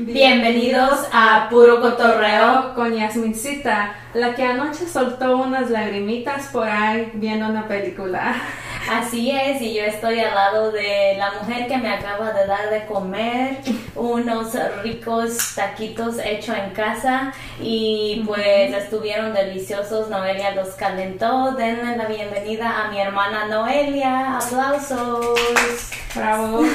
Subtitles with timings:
[0.00, 2.72] Bienvenidos a Puro Cotorreo.
[2.76, 8.34] con Yasmincita, la que anoche soltó unas lagrimitas por ahí viendo una película.
[8.90, 12.70] Así es, y yo estoy al lado de la mujer que me acaba de dar
[12.70, 13.58] de comer
[13.94, 14.52] unos
[14.82, 20.08] ricos taquitos hechos en casa y pues estuvieron deliciosos.
[20.08, 21.52] Noelia los calentó.
[21.52, 24.38] Denle la bienvenida a mi hermana Noelia.
[24.38, 25.90] Aplausos.
[26.14, 26.62] Bravo.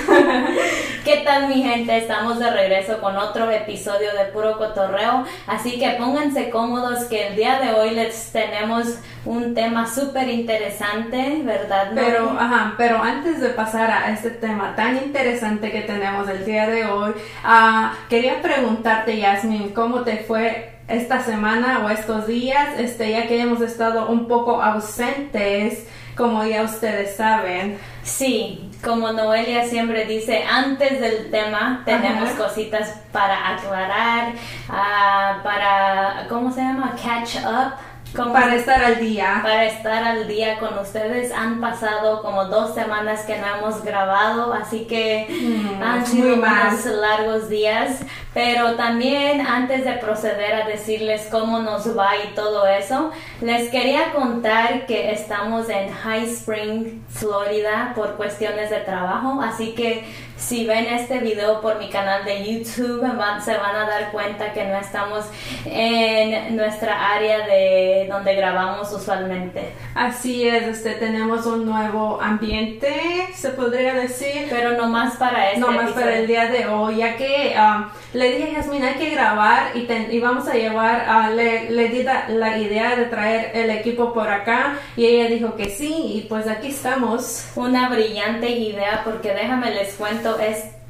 [1.04, 1.98] ¿Qué tal mi gente?
[1.98, 7.36] Estamos de regreso con otro episodio de Puro Cotorreo, así que pónganse cómodos que el
[7.36, 11.91] día de hoy les tenemos un tema súper interesante, ¿verdad?
[11.96, 16.68] Pero, ajá, pero antes de pasar a este tema tan interesante que tenemos el día
[16.68, 17.13] de hoy,
[17.44, 22.77] ah, quería preguntarte, Yasmin, ¿cómo te fue esta semana o estos días?
[22.77, 27.77] Este, ya que hemos estado un poco ausentes, como ya ustedes saben.
[28.03, 32.38] Sí, como Noelia siempre dice, antes del tema tenemos Ajá.
[32.38, 34.34] cositas para aclarar,
[34.70, 36.93] ah, para, ¿cómo se llama?
[37.01, 37.73] Catch up.
[38.15, 39.40] ¿Cómo Para estar al día.
[39.41, 41.32] para estar al día con ustedes.
[41.32, 46.85] Han pasado como dos semanas que no hemos grabado, así que Mm, han sido unos
[46.85, 48.01] largos días.
[48.34, 54.12] Pero también antes de proceder a decirles cómo nos va y todo eso, les quería
[54.12, 59.39] contar que estamos en High Spring, Florida, por cuestiones de trabajo.
[59.41, 60.04] Así que
[60.35, 64.51] si ven este video por mi canal de YouTube, van- se van a dar cuenta
[64.51, 65.25] que no estamos
[65.66, 69.73] en nuestra área de donde grabamos usualmente.
[69.95, 74.47] Así es, este, tenemos un nuevo ambiente, se podría decir.
[74.50, 77.85] Pero no más para este No más para el día de hoy, ya que um,
[78.24, 81.69] le dije a Yasmin hay que grabar y, ten- y vamos a llevar, ah, le,
[81.72, 85.69] le di la, la idea de traer el equipo por acá y ella dijo que
[85.69, 87.46] sí y pues aquí estamos.
[87.56, 90.38] Una brillante idea porque déjame les cuento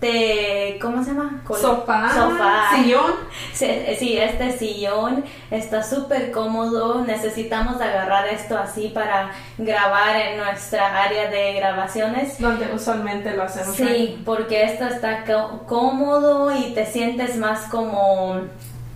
[0.07, 1.41] este, ¿cómo se llama?
[1.45, 2.75] Col- Sofá, Sofá.
[2.75, 3.11] sillón.
[3.53, 7.03] Sí, sí, este sillón está súper cómodo.
[7.05, 12.39] Necesitamos agarrar esto así para grabar en nuestra área de grabaciones.
[12.39, 13.75] Donde usualmente lo hacemos.
[13.75, 18.41] Sí, porque esto está có- cómodo y te sientes más como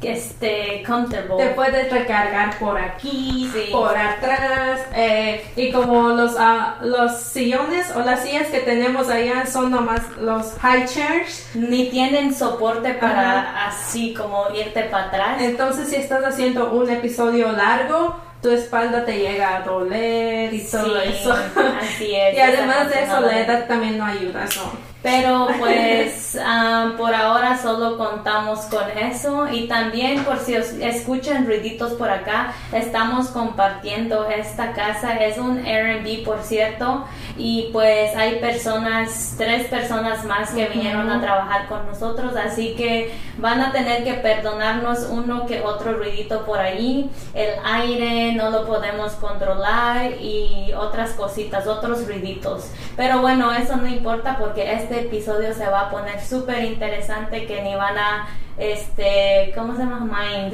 [0.02, 1.44] este comfortable.
[1.44, 3.70] Te puedes recargar por aquí, Sí.
[3.72, 9.46] por atrás, eh, y como los, ah, los sillones o las sillas que tenemos allá
[9.46, 13.68] son nomás los high chairs, Ni tienen soporte para Ajá.
[13.70, 15.42] así como irte para atrás.
[15.42, 21.02] entonces si estás haciendo un episodio largo, tu espalda te llega a doler y todo
[21.02, 21.34] Sí, eso.
[21.34, 22.36] Así es.
[22.38, 24.88] y además de eso, la edad también no ayuda, ¿no?
[25.04, 29.48] Pero pues ah, por ahora solo contamos con eso.
[29.52, 35.66] Y también por si os escuchan ruiditos por acá, estamos compartiendo esta casa, es un
[35.66, 37.06] Airbnb por cierto.
[37.38, 43.14] Y pues hay personas, tres personas más que vinieron a trabajar con nosotros, así que
[43.38, 48.66] van a tener que perdonarnos uno que otro ruidito por ahí, el aire no lo
[48.66, 52.72] podemos controlar y otras cositas, otros ruiditos.
[52.96, 57.62] Pero bueno, eso no importa porque este episodio se va a poner súper interesante que
[57.62, 58.28] ni van a,
[58.58, 60.00] este, ¿cómo se llama?
[60.00, 60.54] Mind.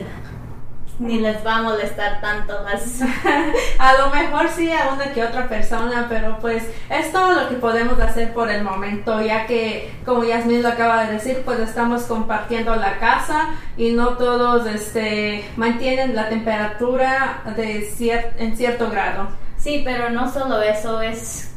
[1.00, 3.02] Ni les va a molestar tanto las...
[3.80, 7.56] A lo mejor sí a una que otra persona, pero pues es todo lo que
[7.56, 12.04] podemos hacer por el momento, ya que como Yasmin lo acaba de decir, pues estamos
[12.04, 19.28] compartiendo la casa y no todos este, mantienen la temperatura de cier- en cierto grado.
[19.58, 21.53] Sí, pero no solo eso, es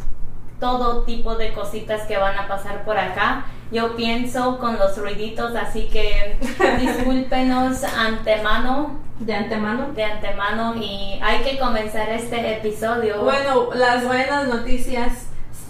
[0.60, 3.46] todo tipo de cositas que van a pasar por acá.
[3.70, 6.38] Yo pienso con los ruiditos, así que
[6.80, 9.88] discúlpenos antemano, De antemano.
[9.92, 13.22] de antemano y hay que comenzar este episodio.
[13.22, 15.26] Bueno, las buenas noticias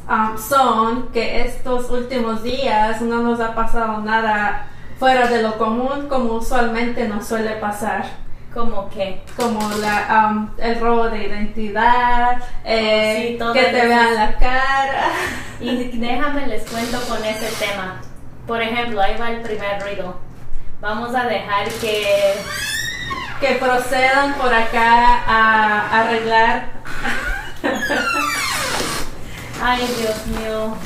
[0.08, 4.68] um, son que estos últimos días no nos ha pasado nada
[4.98, 8.25] fuera de lo común como usualmente nos suele pasar.
[8.56, 14.14] Como que como la, um, el robo de identidad, eh, Sí, todo que te vean
[14.14, 15.10] la cara.
[15.60, 18.00] Y déjame les cuento con ese tema.
[18.46, 20.18] Por ejemplo, ahí va el primer ruido.
[20.80, 22.34] Vamos a dejar que...
[23.40, 26.68] Que procedan por acá a arreglar.
[29.62, 30.76] Ay, Dios mío.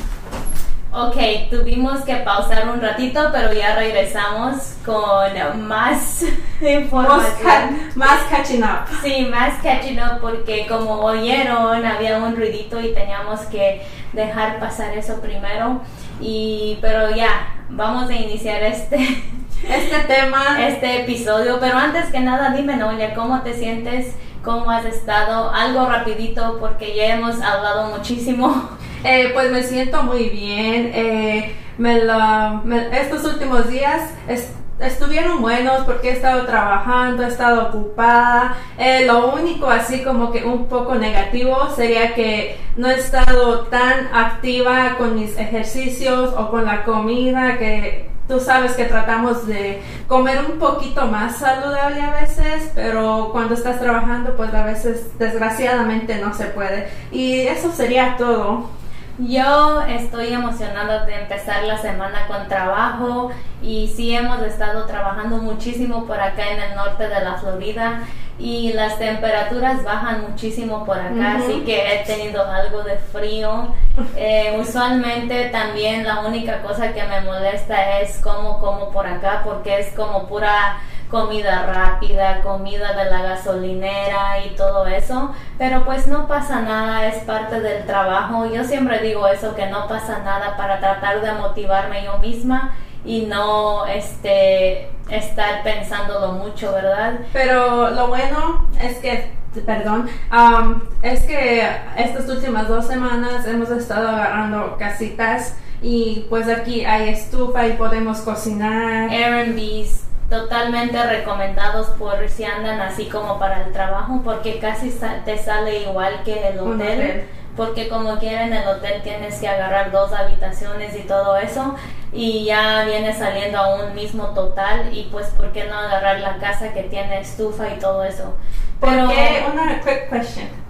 [0.93, 6.23] Ok, tuvimos que pausar un ratito, pero ya regresamos con Más,
[6.69, 7.91] información.
[7.95, 8.85] más catching up.
[9.03, 13.81] Sí, más catching up porque como oyeron había un ruidito y teníamos que
[14.13, 15.81] dejar pasar eso primero.
[16.19, 17.29] Y pero ya,
[17.69, 18.97] vamos a iniciar este
[19.69, 21.59] Este tema, este episodio.
[21.59, 24.15] Pero antes que nada, dime, Noelia, ¿cómo te sientes?
[24.43, 25.51] ¿Cómo has estado?
[25.53, 28.69] Algo rapidito porque ya hemos hablado muchísimo.
[29.03, 30.91] eh, pues me siento muy bien.
[30.95, 34.51] eh, me lo, me- estos últimos días es-
[34.81, 38.55] estuvieron buenos porque he estado trabajando, he estado ocupada.
[38.77, 44.09] Eh, lo único así como que un poco negativo sería que no he estado tan
[44.13, 50.39] activa con mis ejercicios o con la comida que tú sabes que tratamos de comer
[50.49, 56.33] un poquito más saludable a veces, pero cuando estás trabajando pues a veces desgraciadamente no
[56.33, 56.89] se puede.
[57.11, 58.80] Y eso sería todo.
[59.27, 63.31] Yo estoy emocionada de empezar la semana con trabajo
[63.61, 67.99] y sí hemos estado trabajando muchísimo por acá en el norte de la Florida
[68.39, 73.75] y las temperaturas bajan muchísimo por acá, así que he tenido algo de frío.
[74.15, 79.79] Eh, usualmente también la única cosa que me molesta es cómo como por acá porque
[79.79, 80.79] es como pura
[81.11, 87.23] comida rápida, comida de la gasolinera y todo eso, pero pues no pasa nada, es
[87.25, 88.45] parte del trabajo.
[88.45, 92.73] Yo siempre digo eso, que no pasa nada para tratar de motivarme yo misma
[93.03, 97.19] y no este estar pensándolo mucho, ¿verdad?
[97.33, 99.33] Pero lo bueno es que,
[99.65, 101.67] perdón, um, es que
[101.97, 108.19] estas últimas dos semanas hemos estado agarrando casitas y pues aquí hay estufa y podemos
[108.21, 109.09] cocinar.
[109.09, 114.89] Airbnbs totalmente recomendados por si andan así como para el trabajo porque casi
[115.25, 117.27] te sale igual que el hotel, hotel.
[117.57, 121.75] porque como quiera en el hotel tienes que agarrar dos habitaciones y todo eso
[122.13, 126.37] y ya viene saliendo a un mismo total y pues por qué no agarrar la
[126.37, 128.33] casa que tiene estufa y todo eso
[128.79, 129.51] ¿Por pero?
[129.51, 130.60] Una quick question.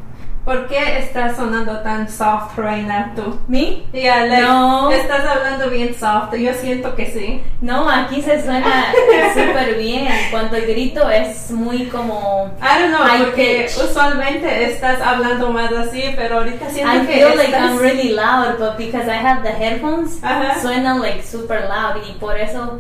[0.46, 3.40] ¿Por qué estás sonando tan soft right now tú?
[3.48, 4.90] Like, No.
[4.90, 6.34] Estás hablando bien soft.
[6.36, 7.44] Yo siento que sí.
[7.62, 8.86] no aquí se suena
[9.34, 13.84] súper bien cuando grito es muy como I don't know, porque pitch.
[13.84, 17.54] usualmente estás hablando más así, pero ahorita siento I que feel like.
[17.56, 20.20] I'm really loud, but because I have the headphones,
[20.62, 22.80] suena like super loud y por eso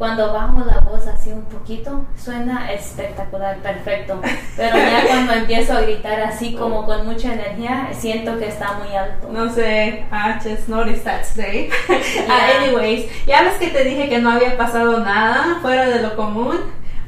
[0.00, 4.18] cuando bajo la voz así un poquito suena espectacular, perfecto.
[4.56, 8.96] Pero ya cuando empiezo a gritar así como con mucha energía, siento que está muy
[8.96, 9.28] alto.
[9.30, 11.68] No sé, I just noticed that today.
[11.86, 12.00] Yeah.
[12.30, 16.16] Ah, anyways, ya ves que te dije que no había pasado nada fuera de lo
[16.16, 16.56] común.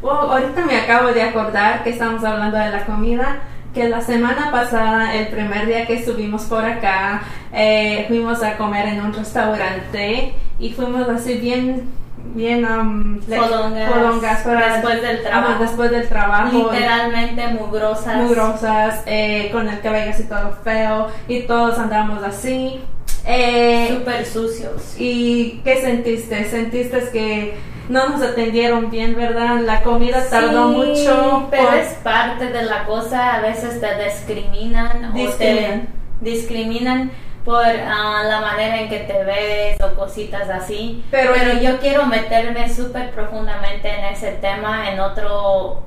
[0.03, 3.39] Well, ahorita me acabo de acordar que estamos hablando de la comida.
[3.73, 7.23] Que la semana pasada, el primer día que estuvimos por acá,
[7.55, 12.02] eh, fuimos a comer en un restaurante y fuimos así bien,
[12.35, 15.63] bien, um, Fodongas, fodongas para- después del trabajo.
[15.63, 16.71] después del trabajo.
[16.73, 18.17] Literalmente mugrosas.
[18.17, 22.81] mugrosas, eh, con el cabello así todo feo y todos andamos así.
[23.25, 24.95] Eh, Súper sucios.
[24.99, 26.45] ¿Y qué sentiste?
[26.45, 27.55] ¿Sentiste que
[27.89, 29.61] no nos atendieron bien, verdad?
[29.61, 31.47] La comida tardó Sí, mucho.
[31.51, 35.81] Pero por- es parte de la cosa, a veces te discriminan Discriminan.
[35.81, 37.11] o te discriminan
[37.45, 41.05] por ah, la manera en que te ves o cositas así.
[41.11, 45.83] Pero- yo quiero meterme súper profundamente en ese tema en otro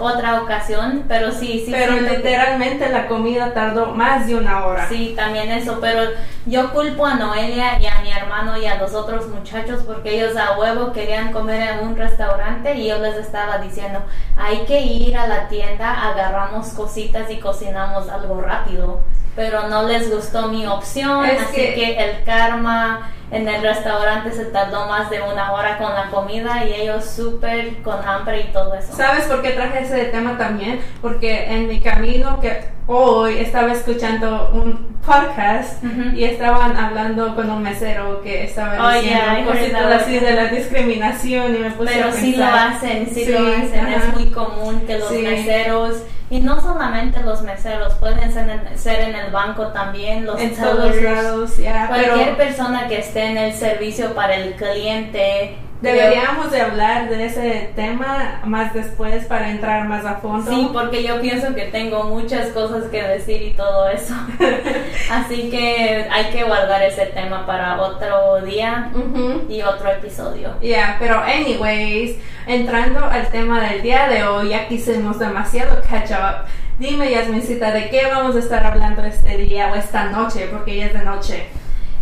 [0.00, 1.70] otra ocasión, pero sí, sí.
[1.70, 4.88] pero literalmente la comida tardó más de una hora.
[4.88, 6.02] Sí, también eso, pero
[6.46, 10.36] yo culpo a Noelia y a mi hermano y a los otros muchachos porque ellos
[10.36, 14.00] a huevo querían comer en un restaurante y yo les estaba diciendo,
[14.36, 19.00] hay que ir a la tienda, agarramos cositas y cocinamos algo rápido,
[19.36, 21.96] pero no les gustó mi opción, Es así que- que...
[21.98, 26.74] el karma en el restaurante se tardó más de una hora con la comida y
[26.74, 28.92] ellos súper con hambre y todo eso.
[28.92, 30.80] ¿Sabes por qué traje ese tema también?
[31.00, 36.16] Porque en mi camino que hoy estaba escuchando un podcast Ujú.
[36.16, 40.18] y estaban hablando con un mesero que estaba Oh, diciendo yeah, I heard cositas así
[40.18, 42.68] de la discriminación y me puse Pero a sí lo pensar.
[42.72, 43.86] hacen, sí, Sí, lo hacen.
[43.86, 45.22] Es muy común que los Sí.
[45.22, 50.40] meseros, y no solamente los meseros, pueden ser en, ser en el banco también, los
[50.40, 55.58] en todos lados, ya, cualquier pero persona que esté en el servicio para el cliente.
[55.80, 60.50] Deberíamos de hablar de ese tema más después para entrar más a fondo.
[60.50, 64.14] Sí, porque yo pienso que tengo muchas cosas que decir y todo eso.
[65.10, 69.46] Así que hay que guardar ese tema para otro día Ujú.
[69.48, 70.58] y otro episodio.
[70.60, 76.10] Yeah, pero anyways, entrando al tema del día de hoy, ya que hicimos demasiado catch
[76.12, 76.46] up.
[76.78, 80.48] Dime, Yasmincita, ¿de qué vamos a estar hablando este día o esta noche?
[80.50, 81.48] Porque ya es de noche.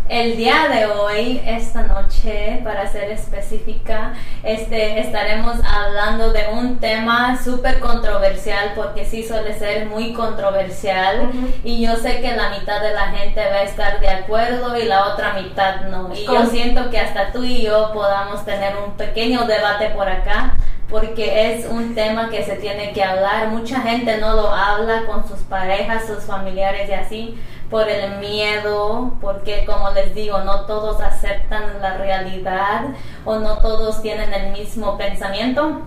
[0.08, 7.38] El día de hoy, esta noche, para ser específica, este, estaremos hablando de un tema
[7.44, 11.52] súper controversial porque sí suele ser muy controversial Ujú.
[11.62, 14.84] y yo sé que la mitad de la gente va a estar de acuerdo y
[14.84, 16.10] la otra mitad no.
[16.14, 20.54] Y yo siento que hasta tú y yo podamos tener un pequeño debate por acá
[20.88, 23.48] porque es un tema que se tiene que hablar.
[23.48, 27.38] Mucha gente no lo habla con sus parejas, sus familiares y así,
[27.70, 32.86] por el miedo, porque como les digo, no todos aceptan la realidad
[33.24, 35.82] o no todos tienen el mismo pensamiento.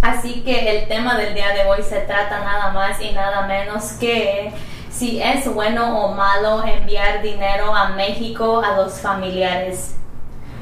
[0.00, 3.92] Así que el tema del día de hoy se trata nada más y nada menos
[3.94, 4.52] que
[4.90, 9.96] si es bueno o malo enviar dinero a México a los familiares.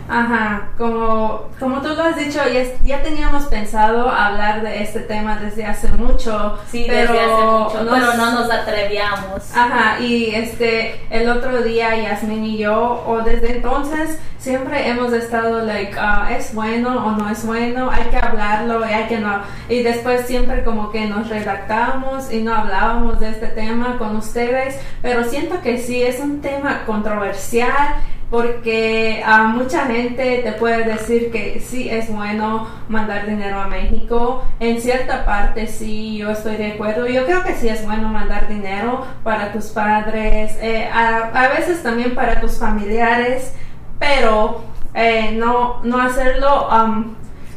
[0.08, 5.36] Ajá, como, como tú lo has dicho, ya, ya teníamos pensado hablar de este tema
[5.36, 6.58] desde hace mucho.
[6.70, 9.56] Sí, pero desde hace mucho, no- pero no nos atrevíamos.
[9.56, 15.62] Ajá, y este, el otro día Yasmin y yo, o desde entonces, siempre hemos estado
[15.64, 19.40] like, ah, es bueno o no es bueno, hay que hablarlo y hay que no.
[19.68, 24.78] Y después siempre como que nos redactamos y no hablábamos de este tema con ustedes,
[25.02, 27.96] pero siento que sí es un tema controversial
[28.30, 34.45] porque a mucha gente te puede decir que sí es bueno mandar dinero a México.
[34.59, 37.06] En cierta parte sí, yo estoy de acuerdo.
[37.06, 42.14] Yo creo que sí es bueno mandar dinero para tus padres, eh, a, veces también
[42.14, 43.54] para tus familiares,
[43.99, 44.64] pero
[44.95, 46.68] eh, no, no hacerlo...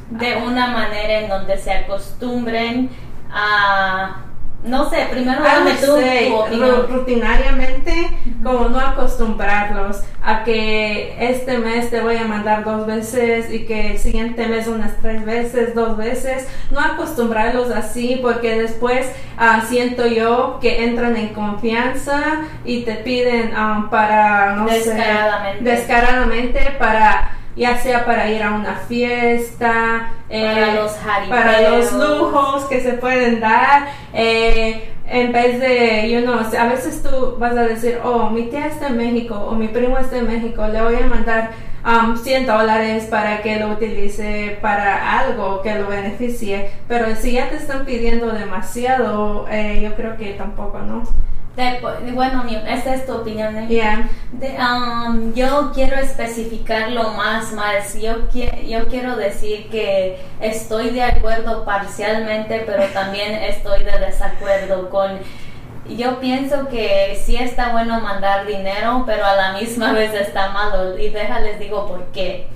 [0.10, 2.90] de una manera en donde se acostumbren
[3.32, 4.29] a
[4.64, 5.96] no sé, primero I dame tú
[6.88, 8.10] tu rutinariamente,
[8.44, 13.92] como no acostumbrarlos a que este mes te voy a mandar dos veces y que
[13.92, 20.06] el siguiente mes unas tres veces, dos veces, no acostumbrarlos así porque después ah, siento
[20.08, 25.64] yo que entran en confianza y te piden ah, para, no Descaradamente.
[25.64, 30.92] sé, descaradamente para ya sea para ir a una fiesta, Para eh, los
[31.28, 33.90] para los lujos que se pueden dar.
[34.14, 38.68] eh, en vez de, you know, a veces tú vas a decir, oh, mi tía
[38.68, 41.50] está en México o mi primo está en México, le voy a mandar
[41.84, 46.70] um, 100 dólares para que lo utilice para algo que lo beneficie.
[46.88, 51.04] Pero si ya te están pidiendo demasiado, eh, yo creo que tampoco, ¿no?
[51.60, 53.58] De- bueno, esa es tu opinión.
[53.58, 53.68] ¿eh?
[53.68, 54.10] Yeah.
[54.32, 57.94] De- um, yo quiero especificarlo más, más.
[58.00, 64.90] Yo, qui- yo quiero decir que estoy de acuerdo parcialmente, pero también estoy de desacuerdo
[64.90, 65.20] con...
[65.88, 70.98] Yo pienso que sí está bueno mandar dinero, pero a la misma vez está malo.
[70.98, 72.48] Y déjales digo por qué.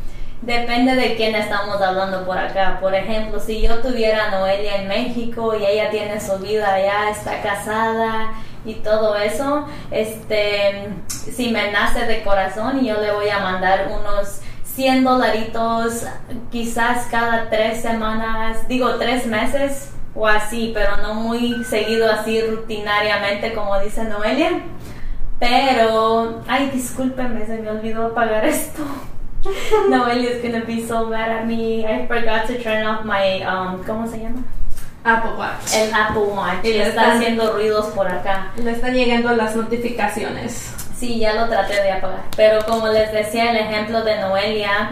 [0.43, 2.77] Depende de quién estamos hablando por acá.
[2.79, 7.09] Por ejemplo, si yo tuviera a Noelia en México y ella tiene su vida allá,
[7.09, 8.29] está casada
[8.65, 13.89] y todo eso, este, si me nace de corazón y yo le voy a mandar
[13.91, 14.41] unos
[14.75, 16.05] 100 dolaritos
[16.51, 23.53] quizás cada tres semanas, digo tres meses o así, pero no muy seguido así rutinariamente
[23.53, 24.61] como dice Noelia.
[25.39, 28.81] Pero, ay, discúlpeme, se me olvidó apagar esto.
[29.89, 31.85] Noelia's gonna be so mad at me.
[31.85, 34.41] I forgot to turn off my, um, ¿cómo se llama?
[35.03, 35.73] Apple Watch.
[35.75, 36.63] El Apple Watch.
[36.63, 38.51] Y le está están- haciendo ruidos por acá.
[38.55, 40.73] Le están llegando las notificaciones.
[40.97, 42.21] Sí, ya lo traté de apagar.
[42.37, 44.89] Pero como les decía, el ejemplo de Noelia,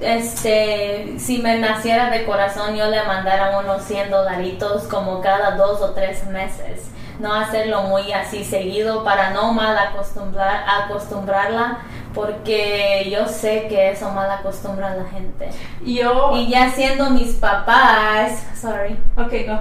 [0.00, 5.80] este, si me naciera de corazón, yo le mandara unos 100 dolaritos como cada dos
[5.80, 6.82] o tres meses.
[7.18, 11.78] No hacerlo muy así seguido para no mal acostumbrar, acostumbrarla,
[12.12, 15.50] porque yo sé que eso mal acostumbra a la gente.
[15.84, 16.36] Yo.
[16.36, 19.58] Y ya siendo mis papás, sorry, Ok, go.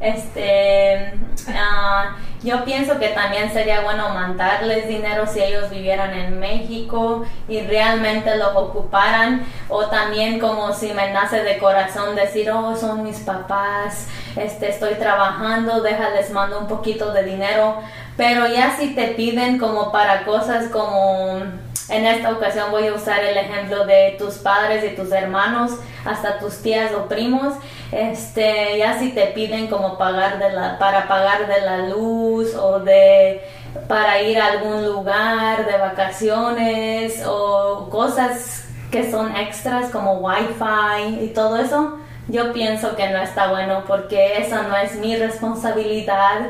[0.00, 1.14] este,
[1.48, 7.60] ah, yo pienso que también sería bueno mandarles dinero si ellos vivieran en México y
[7.60, 9.44] realmente los ocuparan.
[9.68, 14.94] O también como si me nace de corazón decir, oh, son mis papás, este, estoy
[14.94, 17.78] trabajando, déjales mando un poquito de dinero,
[18.16, 21.42] pero ya si te piden como para cosas como
[21.92, 25.72] en esta ocasión voy a usar el ejemplo de tus padres y tus hermanos,
[26.04, 27.54] hasta tus tías o primos.
[27.92, 32.80] Este, ya si te piden como pagar de la, para pagar de la luz o
[32.80, 33.42] de
[33.88, 41.28] para ir a algún lugar de vacaciones o cosas que son extras como wifi y
[41.28, 46.40] todo eso, yo pienso que no está bueno porque esa no es mi responsabilidad,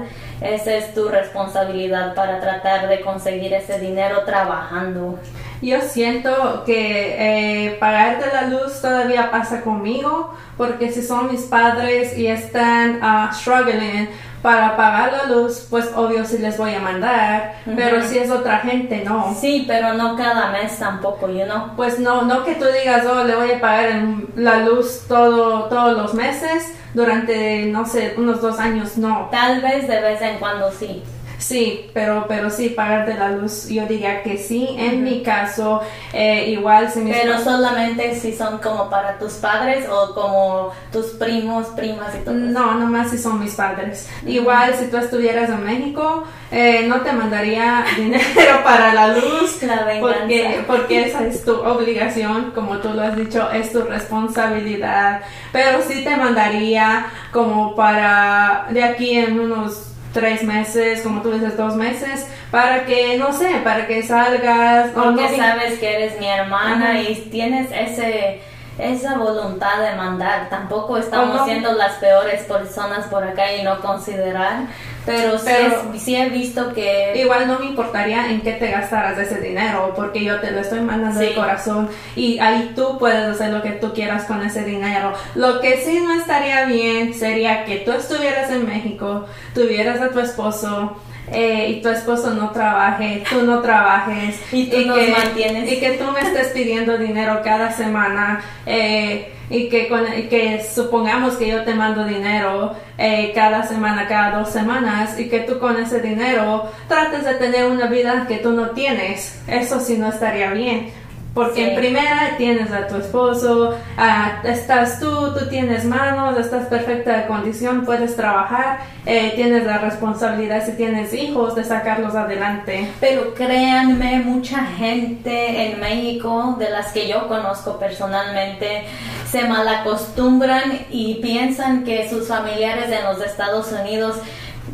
[0.44, 5.18] esa es tu responsabilidad para tratar de conseguir ese dinero trabajando.
[5.60, 11.42] Yo siento que eh, pagar de la luz todavía pasa conmigo, porque si son mis
[11.42, 14.08] padres y están ah, struggling
[14.42, 18.58] para pagar la luz, pues obvio sí les voy a mandar, pero si es otra
[18.58, 19.34] gente, no.
[19.38, 21.70] Sí, pero no cada mes tampoco, you know.
[21.76, 24.02] Pues no, no que tú digas, oh, le voy a pagar
[24.34, 29.28] la luz todo, todos los meses durante, no sé, unos dos años, no.
[29.30, 31.04] Tal vez de vez en cuando sí.
[31.42, 34.76] Sí, pero, pero sí, pagar de la luz, yo diría que sí.
[34.78, 35.82] En mi caso,
[36.12, 41.06] eh, igual si mis Pero solamente si son como para tus padres o como tus
[41.06, 42.34] primos, primas y todo.
[42.34, 44.08] No, nomás si son mis padres.
[44.24, 46.22] Igual si tú estuvieras en México,
[46.52, 49.60] eh, no te mandaría dinero para la luz.
[49.64, 50.18] La venganza.
[50.20, 55.22] Porque, porque esa es tu obligación, como tú lo has dicho, es tu responsabilidad.
[55.50, 61.56] Pero sí te mandaría como para de aquí en unos tres meses, como tú dices,
[61.56, 64.90] dos meses, para que, no sé, para que salgas.
[64.90, 68.40] o Porque no- sabes que eres mi hermana y tienes ese
[68.78, 70.48] esa voluntad de mandar.
[70.48, 74.66] Tampoco estamos no- siendo las peores personas por acá y no considerar,
[75.04, 78.70] pero, sí Pero- es- sí he visto que Igual no me importaría en qué te
[78.70, 81.26] gastaras ese dinero, porque yo te lo estoy mandando Sí.
[81.26, 85.12] de corazón y ahí tú puedes hacer lo que tú quieras con ese dinero.
[85.34, 90.20] Lo que sí no estaría bien sería que tú estuvieras en México, tuvieras a tu
[90.20, 90.96] esposo.
[91.30, 95.72] Eh, y tu esposo no trabaje, tú no trabajes Y tú nos mantienes.
[95.72, 100.64] y que tú me estés pidiendo dinero cada semana eh, y que, con, y que
[100.74, 105.58] supongamos que yo te mando dinero eh, cada semana, cada dos semanas y que tú
[105.58, 109.42] con ese dinero trates de tener una vida que tú no tienes.
[109.46, 110.90] Eso sí no estaría bien.
[111.34, 111.62] Porque Sí.
[111.62, 117.26] en primera tienes a tu esposo, ah, estás tú, tú tienes manos, estás perfecta de
[117.26, 122.90] condición, puedes trabajar, eh, tienes la responsabilidad si tienes hijos de sacarlos adelante.
[123.00, 128.84] Pero créanme, mucha gente en México, de las que yo conozco personalmente,
[129.30, 134.16] se malacostumbran y piensan que sus familiares en los Estados Unidos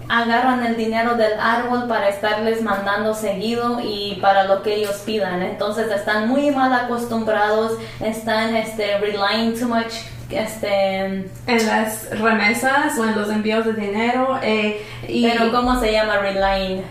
[0.09, 5.43] agarran el dinero del árbol para estarles mandando seguido y para lo que ellos pidan.
[5.43, 9.93] Entonces están muy mal acostumbrados, están este, relying too much
[10.31, 11.05] este
[11.47, 16.19] en las remesas o en los envíos de dinero eh, y pero cómo se llama
[16.19, 16.83] relying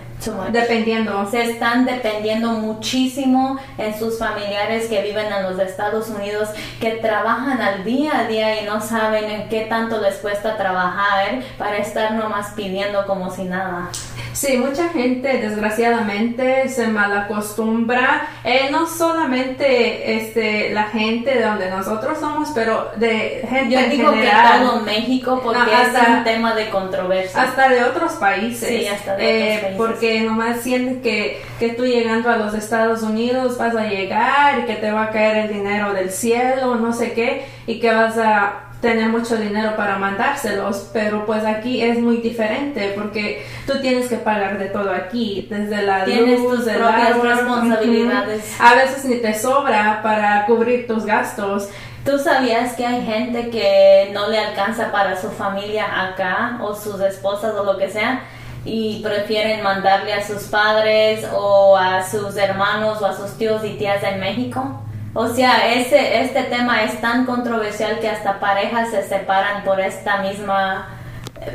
[0.51, 6.50] dependiendo se están dependiendo muchísimo en sus familiares que viven en los Estados Unidos,
[6.81, 11.39] que trabajan al día a día y no saben en qué tanto les cuesta trabajar
[11.57, 13.89] para estar nomás pidiendo como si nada.
[14.33, 22.19] Sí, mucha gente desgraciadamente se malacostumbra, eh, no solamente este, la gente de donde nosotros
[22.19, 24.59] somos, pero de gente Yo en digo general.
[24.59, 27.41] que todo México porque No, es hasta- un tema de controversia.
[27.41, 28.67] Hasta de otros países.
[28.69, 29.77] Sí, hasta de Eh, otros países.
[29.77, 34.63] Porque nomás sienten que, que tú llegando a los Estados Unidos vas a llegar y
[34.63, 38.17] que te va a caer el dinero del cielo, no sé qué, y que vas
[38.17, 44.08] a tener mucho dinero para mandárselos, pero pues aquí es muy diferente porque tú tienes
[44.08, 48.56] que pagar de todo aquí, desde la Tienes luz, tus propias responsabilidades.
[48.60, 51.70] A veces ni te sobra para cubrir tus gastos.
[52.06, 57.02] ¿Tú sabías que hay gente que no le alcanza para su familia acá o sus
[57.02, 58.24] esposas o lo que sea
[58.67, 63.77] y prefieren mandarle a sus padres o a sus hermanos o a sus tíos y
[63.77, 64.82] tías en México?
[65.13, 70.21] O sea, ese, este tema es tan controversial que hasta parejas se separan por esta
[70.21, 70.89] misma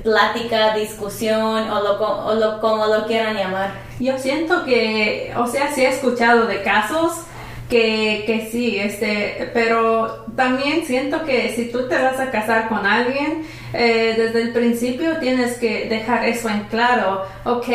[0.02, 3.70] plática, discusión o, lo, o lo, como lo quieran llamar.
[4.00, 7.24] Yo siento que, o sea, sí he escuchado de casos
[7.72, 12.84] que, que sí, este, pero también siento que si tú te vas a casar con
[12.84, 17.22] alguien, eh, desde el principio tienes que dejar eso en claro.
[17.46, 17.68] Ok,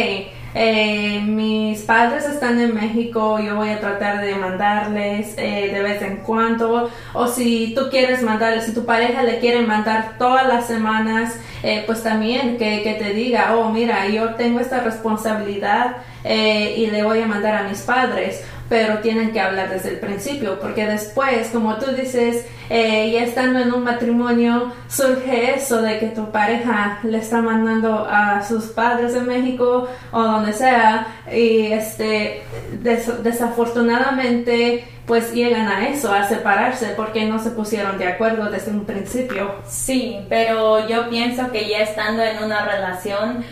[0.53, 5.99] eh, mis padres están en México, yo voy a tratar de mandarles eh, de vez
[6.03, 10.67] en cuando, o si tú quieres mandarles, si tu pareja le quiere mandar todas las
[10.67, 16.75] semanas, eh, pues también que, que te diga, oh, mira, yo tengo esta responsabilidad eh,
[16.77, 20.59] y le voy a mandar a mis padres, pero tienen que hablar desde el principio,
[20.59, 26.07] porque después, como tú dices, eh, ya estando en un matrimonio, surge eso de que
[26.07, 32.43] tu pareja le está mandando a sus padres en México o donde sea, y este,
[32.81, 38.71] des- desafortunadamente, pues llegan a eso, a separarse, porque no se pusieron de acuerdo desde
[38.71, 39.55] un principio.
[39.65, 43.45] Sí, pero yo pienso que ya estando en una relación,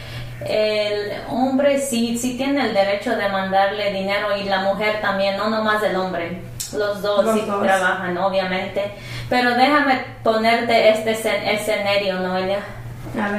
[0.46, 5.50] el hombre sí, sí tiene el derecho de mandarle dinero y la mujer también, no
[5.50, 6.42] nomás el hombre.
[6.76, 7.64] Los dos Los sí dos.
[7.64, 8.92] trabajan, obviamente.
[9.30, 12.60] Pero déjame ponerte este escen- escenario, Noelia.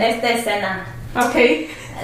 [0.01, 0.87] Esta escena.
[1.17, 1.37] Ok.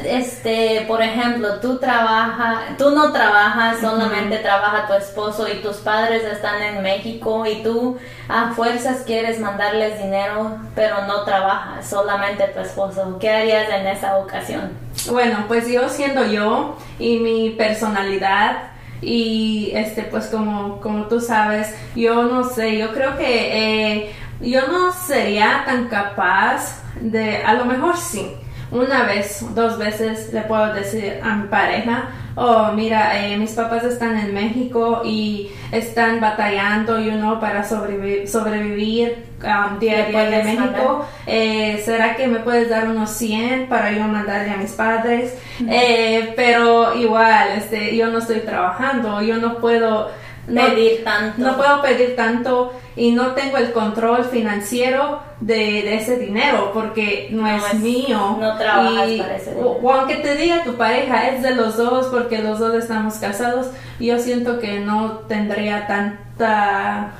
[0.05, 6.25] Este, por ejemplo, tú trabajas, tú no trabajas, solamente trabaja tu esposo y tus padres
[6.25, 12.61] están en México y tú a fuerzas quieres mandarles dinero, pero no trabajas, solamente tu
[12.61, 13.19] esposo.
[13.21, 14.73] ¿Qué harías en esa ocasión?
[15.11, 18.71] Bueno, pues yo siendo yo y mi personalidad
[19.03, 24.69] y este pues como como tú sabes, yo no sé, yo creo que eh, yo
[24.69, 28.37] no sería tan capaz de, a lo mejor sí,
[28.73, 33.85] una vez, dos veces le puedo decir a mi pareja, oh, mira, eh, mis papás
[33.85, 40.25] están en México y están batallando, you know, para sobrevivir, sobrevivir um, día a día
[40.25, 41.07] de México.
[41.27, 45.37] Eh, ¿Será que me puedes dar unos 100 para yo mandarle a mis padres?
[45.69, 50.11] Eh, pero igual, este, yo no estoy trabajando, yo no puedo
[50.47, 51.43] pedir tanto.
[51.43, 57.47] No puedo pedir tanto y no tengo el control financiero de, ese dinero porque no,
[57.47, 58.37] es, mío.
[58.41, 59.79] No trabajas para ese dinero.
[59.83, 63.69] O, aunque te diga tu pareja, es de los dos porque los dos estamos casados,
[64.01, 67.13] yo siento que no tendría tanta...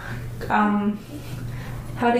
[0.51, 0.97] Um,
[2.01, 2.19] how do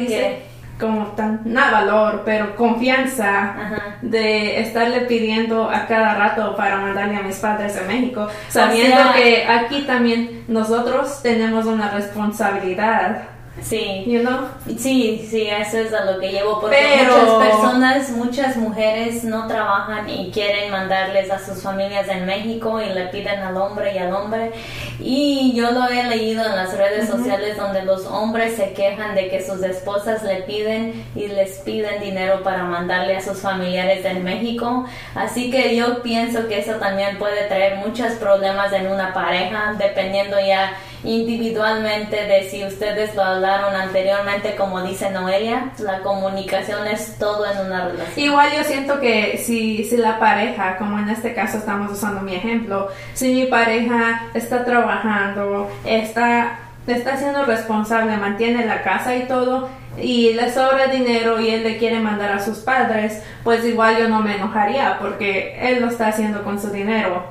[0.83, 3.55] como tan, nada valor, pero confianza
[4.03, 9.47] de estarle pidiendo a cada rato para mandarle a mis padres a México, sabiendo que
[9.47, 13.23] aquí también nosotros tenemos una responsabilidad
[13.61, 14.05] Sí.
[14.07, 14.49] You know?
[14.79, 16.59] Sí, sí, eso es a lo que llevo.
[16.61, 22.81] Porque muchas personas, muchas mujeres no trabajan y quieren mandarles a sus familias en México
[22.81, 24.53] y le piden al hombre y al hombre.
[24.99, 29.29] Y yo lo he leído en las redes sociales donde los hombres se quejan de
[29.29, 34.25] que sus esposas le piden y les piden dinero para mandarle a sus familiares en
[34.25, 34.87] México.
[35.15, 40.39] Así que yo pienso que eso también puede traer muchos problemas en una pareja, dependiendo
[40.41, 47.45] ya individualmente de si ustedes lo hablaron anteriormente, como dice Noelia, la comunicación es todo
[47.51, 48.27] en una relación.
[48.27, 52.35] Igual yo siento que si, si la pareja, como en este caso estamos usando mi
[52.35, 59.69] ejemplo, si mi pareja está trabajando, está, está siendo responsable, mantiene la casa y todo,
[59.99, 64.09] y le sobra dinero y él le quiere mandar a sus padres, pues igual yo
[64.09, 67.25] no me enojaría porque él lo está haciendo con su dinero,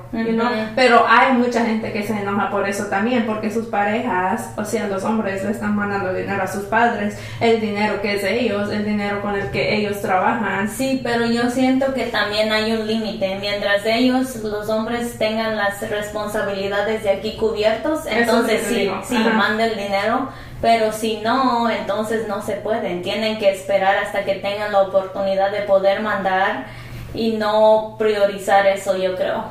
[0.75, 4.87] Pero hay mucha gente que se enoja por eso también, porque sus parejas, o sea,
[4.87, 8.71] los hombres le están mandando dinero a sus padres, el dinero que es de ellos,
[8.71, 10.69] el dinero con el que ellos trabajan.
[10.69, 13.37] Sí, pero yo siento que también hay un límite.
[13.39, 19.77] Mientras ellos, los hombres, tengan las responsabilidades de aquí cubiertos, entonces sí, sí, manda el
[19.77, 20.29] dinero
[20.61, 23.01] pero si no, entonces no se pueden.
[23.01, 26.67] Tienen que esperar hasta que tengan la oportunidad de poder mandar
[27.13, 29.43] y no priorizar eso, yo creo.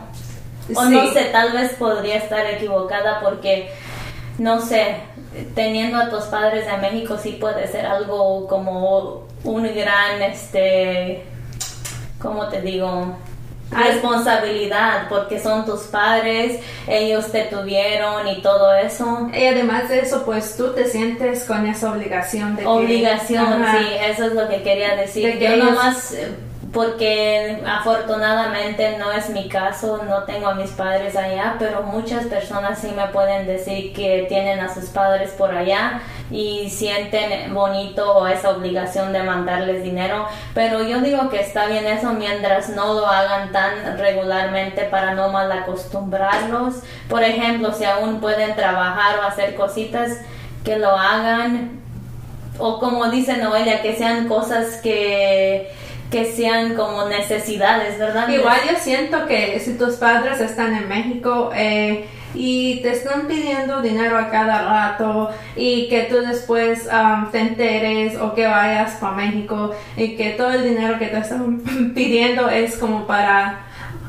[0.74, 3.72] O no sé, tal vez podría estar equivocada porque,
[4.38, 4.98] no sé,
[5.56, 11.24] teniendo a tus padres en México sí puede ser algo como un gran, este,
[12.20, 13.16] ¿cómo te digo?
[13.70, 19.30] Responsabilidad porque son tus padres, ellos te tuvieron y todo eso.
[19.32, 24.24] Y además de eso, pues tú te sientes con esa obligación de obligación, sí, eso
[24.26, 25.38] es lo que quería decir.
[25.38, 26.34] Yo nomás eh,
[26.72, 32.78] porque afortunadamente no es mi caso, no tengo a mis padres allá, pero muchas personas
[32.78, 36.00] sí me pueden decir que tienen a sus padres por allá
[36.30, 42.12] y sienten bonito esa obligación de mandarles dinero, pero yo digo que está bien eso
[42.12, 46.82] mientras no lo hagan tan regularmente para no mal acostumbrarlos.
[47.08, 50.18] Por ejemplo, si aún pueden trabajar o hacer cositas,
[50.64, 51.80] que lo hagan
[52.58, 55.70] o como dice Noelia, que sean cosas que
[56.10, 58.28] que sean como necesidades, ¿verdad?
[58.28, 63.82] Igual yo siento que si tus padres están en México eh, y te están pidiendo
[63.82, 69.16] dinero a cada rato y que tú después um, te enteres o que vayas para
[69.16, 71.60] México y que todo el dinero que te están
[71.94, 73.60] pidiendo es como para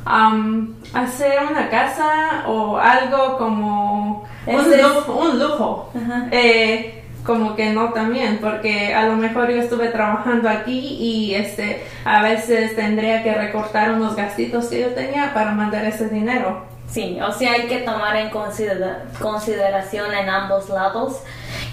[0.06, 5.92] um, hacer una casa o algo como un, lujo.
[6.32, 11.84] Eh, como que no también, porque a lo mejor yo estuve trabajando aquí y este
[12.04, 16.71] a veces tendría que recortar unos gastitos que yo tenía para mandar ese dinero.
[16.92, 21.22] Sí, o sea, hay que tomar en consideración en ambos lados.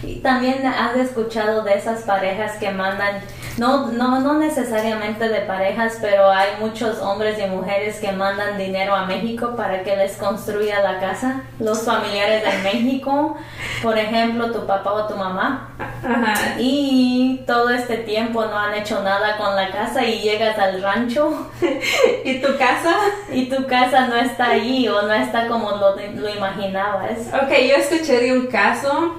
[0.02, 3.20] Y también has escuchado de esas parejas que mandan
[3.58, 8.94] no, no, no necesariamente de parejas, pero hay muchos hombres y mujeres que mandan dinero
[8.94, 11.42] a México para que les construya la casa.
[11.58, 13.36] Los familiares de México,
[13.82, 15.70] por ejemplo, tu papá o tu mamá.
[16.58, 21.50] Y todo este tiempo no han hecho nada con la casa y llegas al rancho.
[22.24, 22.94] ¿Y tu casa?
[23.32, 27.18] Y tu casa no está ahí o no está como lo, lo imaginabas.
[27.32, 29.16] Ok, yo escuché de un caso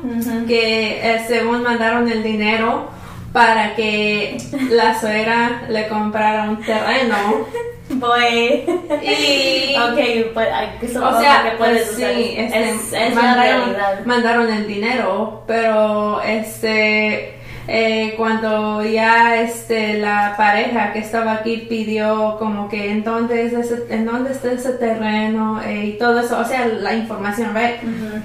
[0.48, 2.90] que eh, según mandaron el dinero
[3.34, 4.38] para que
[4.72, 7.16] la suegra le comprara un terreno.
[7.90, 8.66] Voy.
[9.04, 9.76] Y.
[9.80, 13.76] Ok, pues, o sea, que puedes pues, sí, este, es, mandaron,
[14.06, 17.36] mandaron el dinero, pero este.
[17.72, 23.54] Eh, cuando ya este la pareja que estaba aquí pidió como que en dónde es
[23.54, 27.76] ese, en dónde está ese terreno eh, y todo eso, o sea la información, right?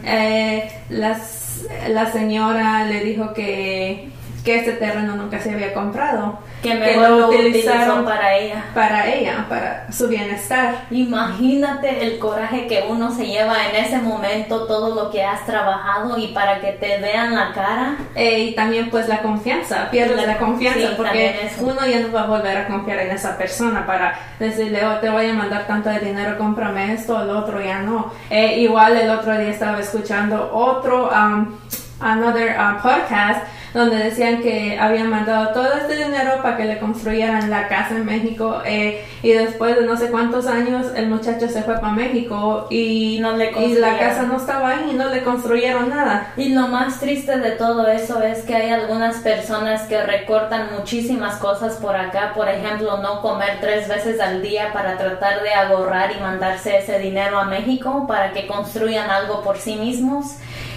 [0.03, 4.09] eh, las, la señora le dijo que
[4.45, 8.65] que este terreno nunca se había comprado que mejor lo lo utilizaron para ella.
[8.75, 10.87] para ella, para su bienestar.
[10.91, 16.19] Imagínate el coraje que uno se lleva en ese momento, todo lo que has trabajado
[16.19, 17.97] y para que te vean la cara.
[18.15, 22.13] Eh, y también pues la confianza, pierdes La- la, confianza sí, porque uno ya no
[22.13, 25.67] va a volver a confiar en esa persona para decirle, oh, te voy a mandar
[25.67, 28.13] tanto de dinero, cómprame esto, el otro ya no.
[28.31, 31.55] Eh, igual el otro día estaba escuchando otro, um,
[32.01, 37.51] another uh, podcast donde decían que habían mandado todo este dinero para que le construyeran
[37.51, 41.63] la casa en México eh, y después de no sé cuántos años el muchacho se
[41.65, 45.25] fue para México y, No le y la casa no estaba ahí y no le
[45.25, 46.33] construyeron nada.
[46.37, 51.37] Y lo más triste de todo eso es que hay algunas personas que recortan muchísimas
[51.39, 56.13] cosas por acá, por ejemplo, no comer tres veces al día para tratar de ahorrar
[56.17, 60.37] y mandarse ese dinero a México para que construyan algo por sí mismos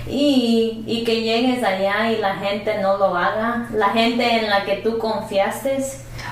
[0.10, 4.64] y, y que llegues allá y la gente no lo haga, la gente en la
[4.66, 5.84] que tú confiaste.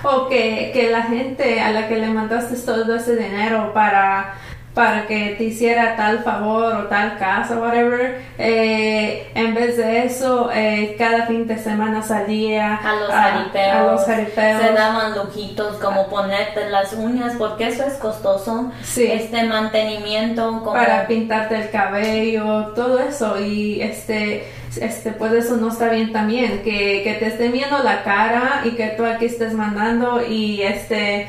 [0.03, 4.35] O que, que la gente a la que le mandaste todo ese dinero para,
[4.75, 10.51] para que te hiciera tal favor o tal casa, whatever, eh, en vez de eso,
[10.53, 14.61] eh, cada fin de semana salía A los a, jaripeos, a los jaripeos.
[14.61, 19.09] se daban lujitos como ponerte las uñas porque eso es costoso, Sí.
[19.09, 24.45] este mantenimiento como para pintarte el cabello, todo eso y este
[24.81, 28.71] este pues eso no está bien también que, que te estén viendo la cara y
[28.71, 31.27] que tú aquí estés mandando y este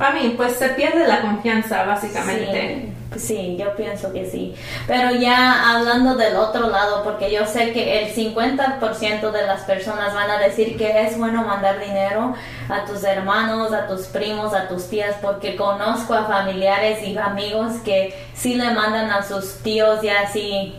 [0.00, 4.54] a mí pues se pierde la confianza básicamente Sí, sí, yo pienso que sí.
[4.86, 10.14] Pero ya hablando del otro lado, porque yo sé que el 50% de las personas
[10.14, 12.34] van a decir que es bueno mandar dinero
[12.68, 17.74] a tus hermanos, a tus primos, a tus tías, porque conozco a familiares y amigos
[17.84, 20.74] que sí le mandan a sus tíos ya así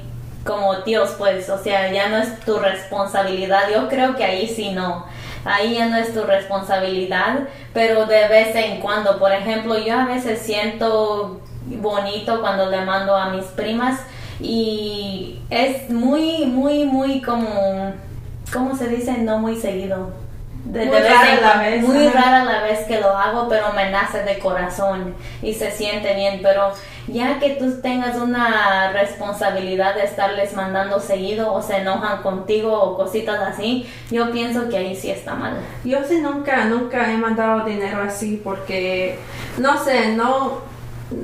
[0.45, 3.69] como tíos, pues, o sea, ya no es tu responsabilidad.
[3.71, 5.05] Yo creo que ahí sí no.
[5.45, 7.39] Ahí ya no es tu responsabilidad,
[7.73, 13.15] pero de vez en cuando, por ejemplo, yo a veces siento bonito cuando le mando
[13.15, 13.99] a mis primas
[14.39, 17.93] y es muy, muy, muy como,
[18.51, 19.13] ¿cómo se dice?
[19.19, 20.09] No muy seguido.
[20.65, 23.09] De, Muy de vez rara en la cuando- vez, muy rara la vez que lo
[23.17, 26.39] hago, pero me nace de corazón y se siente bien.
[26.43, 26.71] Pero
[27.07, 32.95] ya que tú tengas una responsabilidad de estarles mandando seguido o se enojan contigo o
[32.95, 35.57] cositas así, yo pienso que ahí sí está mal.
[35.83, 39.17] yo sí nunca nunca he mandado dinero así porque
[39.57, 40.59] no sé no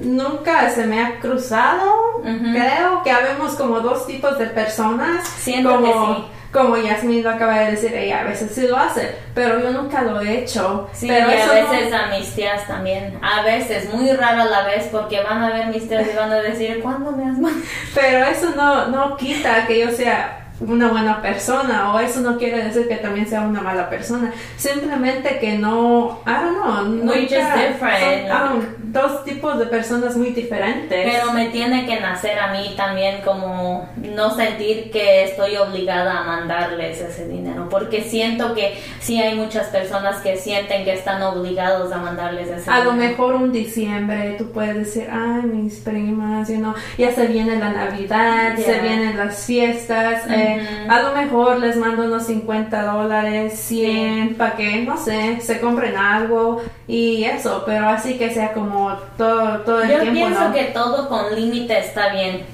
[0.03, 5.85] nunca se me ha cruzado creo que habemos como dos tipos de personas Siento como
[5.85, 6.25] que sí.
[6.51, 10.01] Como Yasmin lo acaba de decir ella a veces sí lo hace pero yo nunca
[10.01, 13.19] lo he hecho Sí, pero y a no- veces a mis tías también.
[13.21, 16.37] A veces, muy rara la vez, porque van a ver mis tías y van a
[16.41, 17.37] decir, ¿cuándo me has?
[17.93, 22.63] Pero eso no, no quita que yo sea una buena persona o eso no quiere
[22.63, 24.31] decir que también sea una mala persona.
[24.55, 28.27] Simplemente que no, I don't know, We're nunca- just different.
[28.27, 31.05] son, um, dos tipos de personas muy diferentes.
[31.11, 36.23] Pero me tiene que nacer a mí también como no sentir que estoy obligada a
[36.23, 41.91] mandarles ese dinero, porque siento que sí hay muchas personas que sienten que están obligados
[41.91, 43.09] a mandarles ese a lo dinero.
[43.11, 47.69] mejor un diciembre tú puedes decir, ay, mis primas, you know, ya se viene la
[47.69, 48.81] Navidad, se Yeah.
[48.81, 54.81] vienen las fiestas, eh, a lo mejor les mando unos 50 dólares, 100, para que,
[54.83, 58.76] no sé, se compren algo y eso, pero así que sea como
[59.17, 60.53] todo, todo el Yo tiempo, pienso ¿no?
[60.53, 62.45] que todo con límite está bien.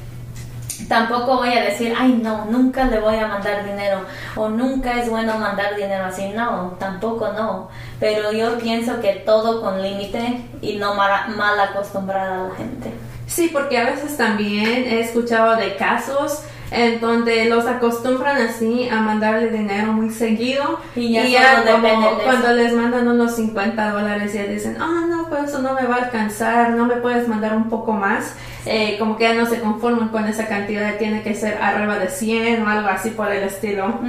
[0.90, 4.02] Tampoco voy a decir, ay no, nunca le voy a mandar dinero
[4.36, 6.30] o nunca es bueno mandar dinero así.
[6.36, 7.70] No, tampoco no.
[8.00, 12.92] Pero yo pienso que todo con límite y no mala- mal acostumbrada a la gente.
[13.28, 19.00] Sí, porque a veces también he escuchado de casos en donde los acostumbran así a
[19.00, 24.44] mandarle dinero muy seguido Y ya solo como cuando les mandan unos 50 dólares ya
[24.44, 27.70] dicen, ah, no, pues eso no me va a alcanzar, no me puedes mandar un
[27.70, 28.34] poco más,
[28.66, 32.08] Eh, como que ya no se conforman con esa cantidad, tiene que ser arriba de
[32.10, 34.00] 100 o algo así por el estilo.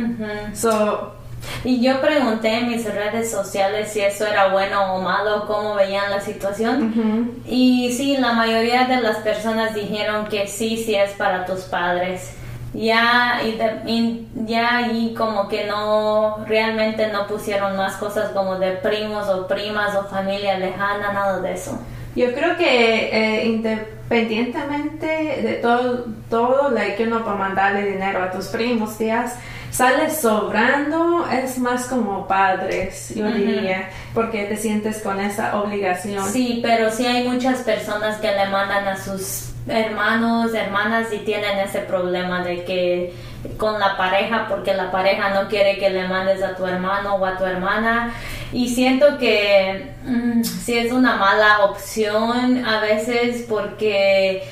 [0.54, 1.12] So,
[1.64, 6.08] Y yo pregunté en mis redes sociales si eso era bueno o malo, cómo veían
[6.10, 7.32] la situación.
[7.46, 12.30] Y sí, la mayoría de las personas dijeron que sí, sí es para tus padres.
[12.74, 18.58] Ya, y de- y ya ahí como que no, realmente no pusieron más cosas como
[18.58, 21.78] de primos o primas o familia lejana, nada de eso.
[22.16, 25.06] Yo creo que eh, independientemente
[25.42, 29.34] de todo, todo, like, you know, para mandarle dinero a tus primos, tías,
[29.70, 33.34] sale sobrando, es más como padres, yo Ujú.
[33.34, 36.24] diría, porque te sientes con esa obligación.
[36.30, 41.58] Sí, pero sí hay muchas personas que le mandan a sus hermanos, hermanas y tienen
[41.58, 43.14] ese problema de que
[43.56, 47.26] con la pareja, porque la pareja no quiere que le mandes a tu hermano o
[47.26, 48.14] a tu hermana.
[48.52, 54.44] Y siento que mm, sí es una mala opción a veces porque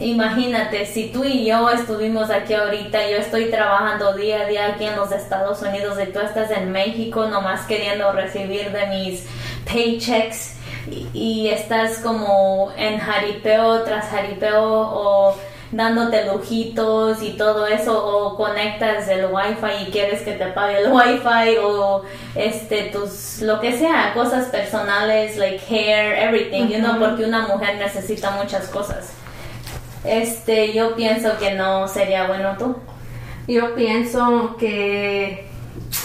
[0.00, 4.84] imagínate, si tú y yo estuvimos aquí ahorita, yo estoy trabajando día a día aquí
[4.84, 9.26] en los Estados Unidos y tú estás en México nomás queriendo recibir de mis
[9.64, 10.56] paychecks
[10.90, 15.36] y, y estás como en jaripeo tras jaripeo o
[15.72, 20.92] dándote lujitos y todo eso o conectas el wifi y quieres que te pague el
[20.92, 22.02] wifi o
[22.34, 27.76] este tus lo que sea cosas personales like hair everything you know porque una mujer
[27.76, 29.12] necesita muchas cosas.
[30.04, 32.76] Este yo pienso que no sería bueno tú.
[33.48, 35.48] Yo pienso que...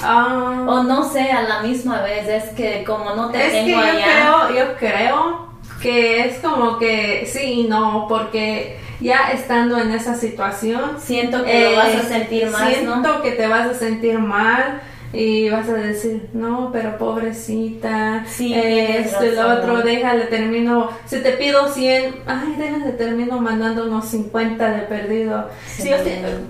[0.03, 3.63] ah, o no sé a la misma vez es que como no te es que
[3.65, 5.47] tengo yo allá creo, yo creo
[5.81, 11.63] que es como que sí y no, porque ya estando en esa situación, siento que
[11.63, 14.81] lo eh, vas a sentir más siento no que te vas a sentir mal
[15.13, 20.89] y vas a decir, no, pero pobrecita, Sí, eh, esto y lo otro, déjale, termino,
[21.05, 25.49] si te pido 100, ay, déjale, termino mandando unos 50 de perdido.
[25.67, 25.81] Sí.
[25.83, 25.97] Sí, yo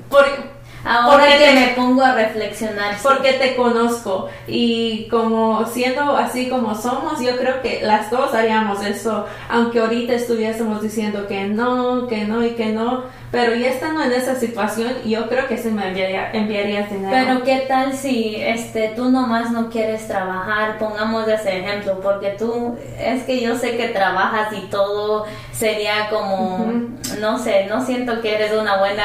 [0.10, 3.00] por- ahora porque que te- me pongo a reflexionar sí.
[3.04, 8.84] porque te conozco y como siendo así como somos, yo creo que las dos haríamos
[8.84, 14.02] eso, aunque ahorita estuviésemos diciendo que no, que no y que no, pero ya estando
[14.04, 17.12] en esa situación, yo creo que sí me enviaría, enviarías dinero.
[17.12, 22.78] Pero qué tal si este tú nomás no quieres trabajar, pongamos ese ejemplo, porque tú
[23.00, 26.74] es que yo sé que trabajas y todo sería como
[27.20, 29.04] no sé, no siento que eres una buena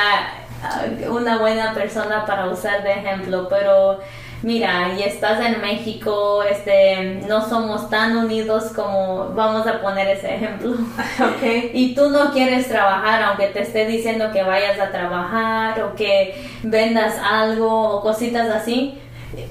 [1.08, 4.00] una buena persona para usar de ejemplo, pero
[4.42, 10.34] mira, y estás en México, este no somos tan unidos como vamos a poner ese
[10.34, 10.72] ejemplo.
[11.20, 11.72] ok.
[11.72, 16.48] y tú no quieres trabajar, aunque te esté diciendo que vayas a trabajar o que
[16.62, 19.00] vendas algo o cositas así,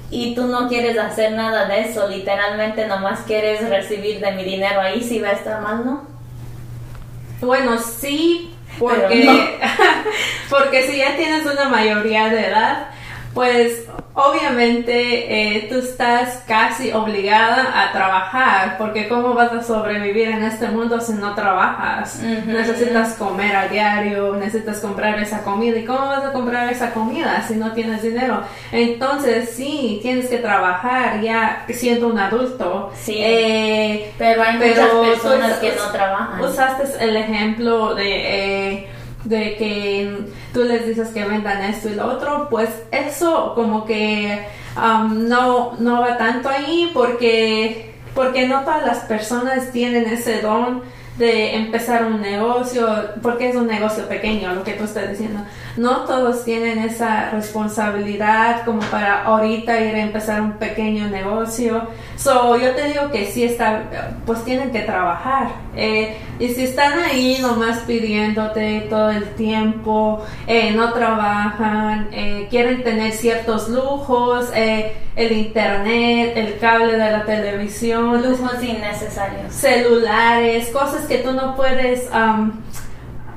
[0.10, 4.82] y tú no quieres hacer nada de eso, literalmente nomás quieres recibir de mi dinero
[4.82, 6.16] ahí, si va a estar mal, ¿no?
[7.42, 9.34] Bueno, sí, porque, no.
[10.50, 12.90] porque si ya tienes una mayoría de edad,
[13.36, 20.44] pues obviamente eh, tú estás casi obligada a trabajar, porque ¿cómo vas a sobrevivir en
[20.44, 22.22] este mundo si no trabajas?
[22.22, 27.44] Necesitas comer a diario, necesitas comprar esa comida, ¿y cómo vas a comprar esa comida
[27.46, 28.42] si no tienes dinero?
[28.72, 32.94] Entonces sí, tienes que trabajar ya siendo un adulto.
[32.96, 33.18] Sí.
[33.18, 36.40] Eh, Pero hay pero muchas personas que no trabajan.
[36.42, 38.88] Usaste el ejemplo de, eh,
[39.26, 40.18] de que
[40.54, 44.46] tú les dices que vendan esto y lo otro, pues eso como que
[44.78, 50.84] um, no, no va tanto ahí porque, porque no todas las personas tienen ese don
[51.18, 52.88] de empezar un negocio,
[53.22, 55.42] porque es un negocio pequeño, lo que tú estás diciendo.
[55.78, 61.90] No todos tienen esa responsabilidad como para ahorita ir a empezar un pequeño negocio.
[62.16, 63.84] So, yo te digo que sí está,
[64.26, 65.50] pues tienen que trabajar.
[65.76, 72.82] Eh, y si están ahí nomás pidiéndote todo el tiempo, eh, no trabajan, eh, quieren
[72.84, 79.54] tener ciertos lujos, el internet, el cable de la televisión, Lujos innecesarios.
[79.54, 82.52] celulares, cosas que tú no puedes um,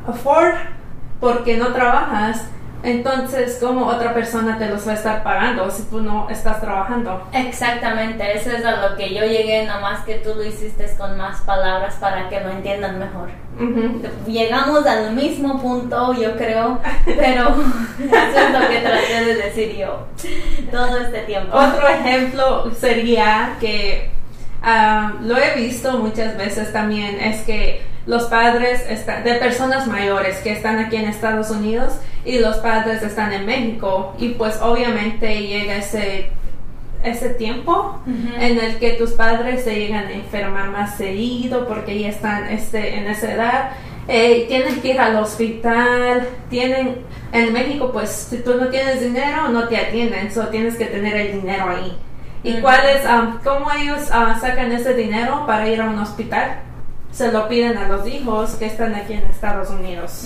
[0.07, 0.78] afford
[1.21, 2.47] porque no trabajas.
[2.83, 7.27] Entonces, ¿cómo otra persona te los va a estar pagando si tú no estás trabajando?
[7.33, 11.41] Exactamente, eso es a lo que yo llegué, nomás que tú lo hiciste con más
[11.41, 13.31] palabras para que lo entiendan mejor.
[14.29, 17.49] Llegamos al mismo punto, yo creo, pero
[17.99, 20.07] eso es lo que traté de decir yo
[20.71, 21.57] todo este tiempo.
[21.57, 24.09] Otro ejemplo sería que
[24.63, 28.83] ah, lo he visto muchas veces también, es que los padres
[29.23, 31.92] de personas mayores que están aquí en Estados Unidos
[32.25, 36.31] y los padres están en México y pues obviamente llega ese,
[37.05, 38.01] ese tiempo
[38.40, 42.97] en el que tus padres se llegan a enfermar más seguido porque ya están este,
[42.97, 43.71] en esa edad.
[44.09, 49.51] Eh, tienen que ir al hospital, tienen, en México pues si tú no tienes dinero
[49.51, 51.94] no te atienden, solo tienes que tener el dinero ahí.
[52.42, 52.62] ¿Y Ujú.
[52.62, 56.62] cuál es, ah, cómo ellos ah, sacan ese dinero para ir a un hospital?
[57.12, 60.25] Se lo piden a los hijos que están aquí en Estados Unidos.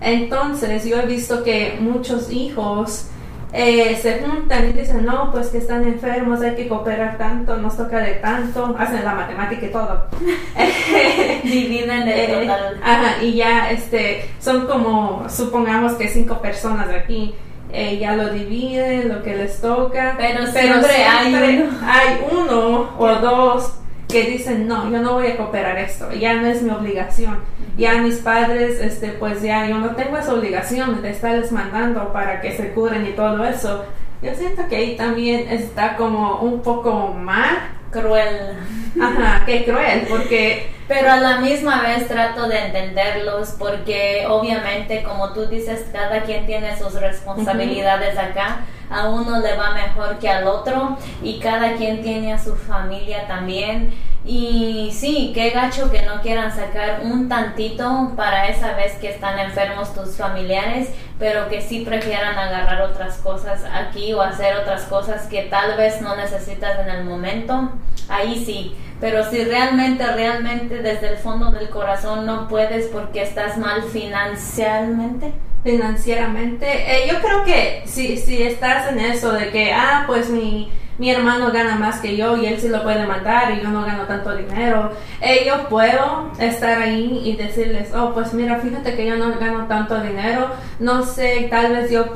[0.00, 3.06] Entonces yo he visto que muchos hijos
[3.52, 7.76] eh, se juntan y dicen, no, pues que están enfermos, hay que cooperar tanto, nos
[7.78, 10.06] toca de tanto, hacen la matemática y todo.
[11.44, 12.80] Dividen el Eh, total.
[12.82, 17.34] ajá, y ya este, son como, supongamos que cinco personas aquí.
[17.72, 20.14] eh, ya lo dividen, lo que les toca.
[20.18, 21.70] Pero siempre hay uno.
[21.82, 23.72] hay uno o dos
[24.16, 27.38] que dicen, no, yo no voy a cooperar esto, ya no es mi obligación.
[27.76, 32.40] Ya mis padres, este, pues ya yo no tengo esa obligación de estarles mandando para
[32.40, 33.84] que se curen y todo eso.
[34.22, 37.56] yo siento que ahí también está como un poco mal.
[37.90, 38.56] Cruel.
[39.00, 40.74] Ajá, qué cruel, porque...
[40.88, 46.46] Pero a la misma vez trato de entenderlos porque obviamente como tú dices, cada quien
[46.46, 48.60] tiene sus responsabilidades acá.
[48.90, 53.26] A uno le va mejor que al otro y cada quien tiene a su familia
[53.26, 53.92] también.
[54.24, 59.38] Y sí, qué gacho que no quieran sacar un tantito para esa vez que están
[59.38, 65.28] enfermos tus familiares, pero que sí prefieran agarrar otras cosas aquí o hacer otras cosas
[65.28, 67.70] que tal vez no necesitas en el momento.
[68.08, 73.56] Ahí sí, pero si realmente, realmente desde el fondo del corazón no puedes porque estás
[73.58, 75.34] mal financieramente.
[75.66, 80.70] Financieramente, eh, yo creo que si, si estás en eso de que, ah, pues mi
[80.98, 83.84] mi hermano gana más que yo y él sí lo puede mandar y yo no
[83.84, 84.92] gano tanto dinero.
[85.20, 89.66] Eh, yo puedo estar ahí y decirles, oh, pues mira, fíjate que yo no gano
[89.66, 92.12] tanto dinero, no sé, tal vez yo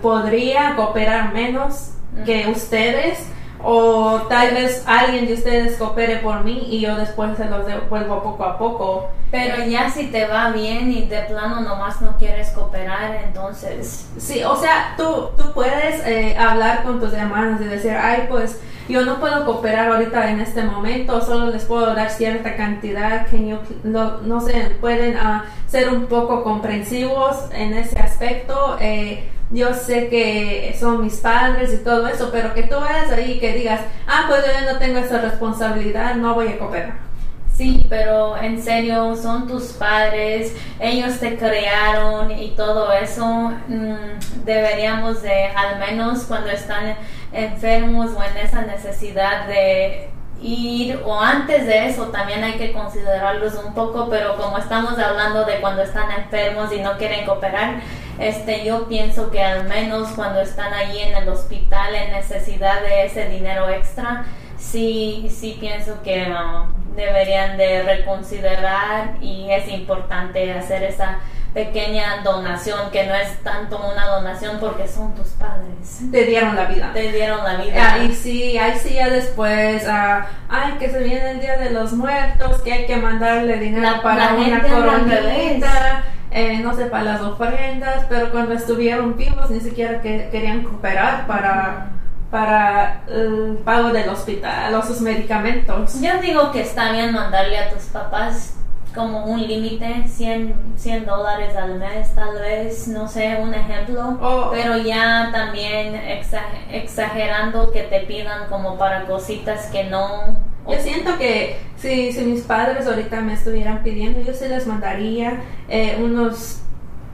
[0.00, 1.90] podría cooperar menos
[2.24, 3.26] que ustedes
[3.62, 8.22] o tal vez alguien de ustedes coopere por mí y yo después se los devuelvo
[8.22, 9.10] poco a poco.
[9.30, 14.08] Pero ya si te va bien y de plano nomás no quieres cooperar, entonces...
[14.18, 18.60] Sí, o sea, tú, tú puedes eh, hablar con tus hermanos y decir, ay, pues
[18.88, 23.48] yo no puedo cooperar ahorita en este momento, solo les puedo dar cierta cantidad, que
[23.48, 28.76] yo, no, no sé, pueden uh, ser un poco comprensivos en ese aspecto.
[28.80, 33.32] Eh, yo sé que son mis padres y todo eso, pero que tú vayas ahí
[33.32, 37.12] y que digas, ah, pues yo no tengo esa responsabilidad, no voy a cooperar.
[37.54, 43.52] Sí, pero en serio, son tus padres, ellos te crearon y todo eso.
[43.68, 46.96] Mm, deberíamos de, al menos cuando están
[47.30, 50.08] enfermos o en esa necesidad de
[50.42, 55.44] ir o antes de eso también hay que considerarlos un poco, pero como estamos hablando
[55.44, 57.80] de cuando están enfermos y no quieren cooperar,
[58.18, 63.06] este, yo pienso que al menos cuando están ahí en el hospital en necesidad de
[63.06, 64.24] ese dinero extra,
[64.58, 71.18] sí, sí pienso que um, deberían de reconsiderar y es importante hacer esa
[71.54, 76.00] pequeña donación que no es tanto una donación porque son tus padres.
[76.10, 76.90] Te dieron la vida.
[76.94, 77.98] Te dieron la vida.
[78.04, 81.92] y sí, ahí sí ya después, uh, ay, que se viene el Día de los
[81.92, 88.06] Muertos, que hay que mandarle dinero para una coronita eh, no sé, para las ofrendas,
[88.08, 91.90] pero cuando estuvieron vivos ni siquiera que, querían cooperar para,
[92.30, 96.00] para el pago del hospital o sus medicamentos.
[96.00, 98.56] Yo digo que está bien mandarle a tus papás
[98.94, 104.50] como un límite, 100, 100 dólares al mes tal vez, no sé, un ejemplo, oh.
[104.52, 105.94] pero ya también
[106.70, 110.36] exagerando que te pidan como para cositas que no.
[110.68, 115.42] Yo siento que si, si mis padres ahorita me estuvieran pidiendo, yo se les mandaría
[115.68, 116.62] eh, unos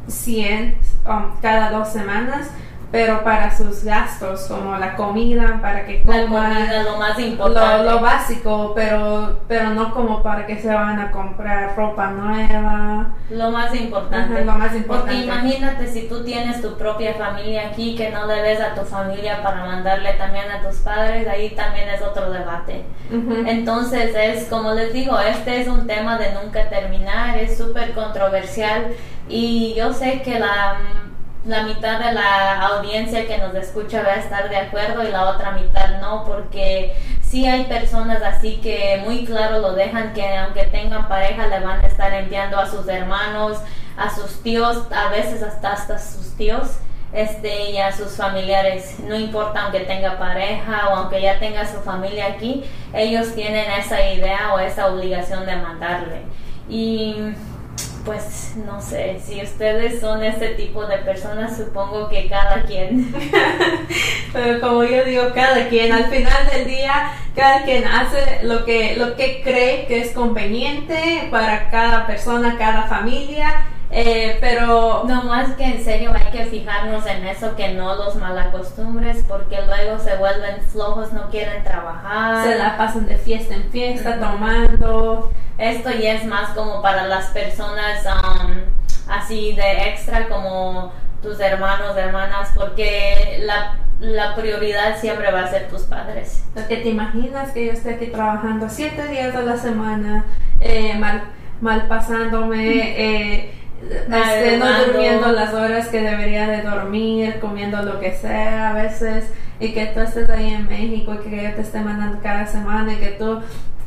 [0.08, 2.50] 100 um, cada dos semanas
[2.90, 7.84] pero para sus gastos como la comida para que coman lo más importante.
[7.84, 13.08] lo, básico pero pero no como para que se van a comprar ropa nueva.
[13.30, 14.44] Lo más importante.
[14.44, 15.12] Lo más importante.
[15.12, 18.82] Porque imagínate si tú tienes tu propia familia aquí que no le ves a tu
[18.86, 22.84] familia para mandarle también a tus padres ahí también es otro debate.
[23.10, 28.86] Entonces es como les digo este es un tema de nunca terminar es súper controversial
[29.28, 30.78] y yo sé que la
[31.44, 35.30] la mitad de la audiencia que nos escucha va a estar de acuerdo y la
[35.30, 40.64] otra mitad no, porque sí hay personas así que muy claro lo dejan que aunque
[40.64, 43.58] tengan pareja le van a estar enviando a sus hermanos,
[43.96, 46.78] a sus tíos, a veces hasta hasta sus tíos
[47.12, 48.98] este y a sus familiares.
[49.00, 54.12] No importa aunque tenga pareja o aunque ya tenga su familia aquí ellos tienen esa
[54.12, 56.22] idea o esa obligación de mandarle.
[56.68, 57.14] Y
[58.08, 63.14] pues no sé, si ustedes son ese tipo de personas, supongo que cada quien.
[64.32, 68.96] Pero como yo digo, cada quien, al final del día, cada quien hace lo que,
[68.96, 73.66] lo que cree que es conveniente para cada persona, cada familia.
[73.90, 78.16] Eh, pero no más que en serio hay que fijarnos en eso que no los
[78.16, 82.44] malacostumbres porque luego se vuelven flojos no quieren trabajar.
[82.44, 85.32] Se la pasan de fiesta en fiesta tomando.
[85.56, 88.58] Esto ya es más como para las personas um,
[89.08, 95.68] así de extra como tus hermanos, hermanas, porque la, la, prioridad siempre va a ser
[95.68, 96.44] tus padres.
[96.54, 100.24] Porque te imaginas que yo esté aquí trabajando siete días a la semana,
[100.60, 101.24] eh, mal,
[101.60, 108.12] mal pasándome, eh, este, no durmiendo las horas que debería de dormir, comiendo lo que
[108.12, 111.80] sea a veces, y que tú estés ahí en México y que yo te esté
[111.80, 113.40] mandando cada semana y que tú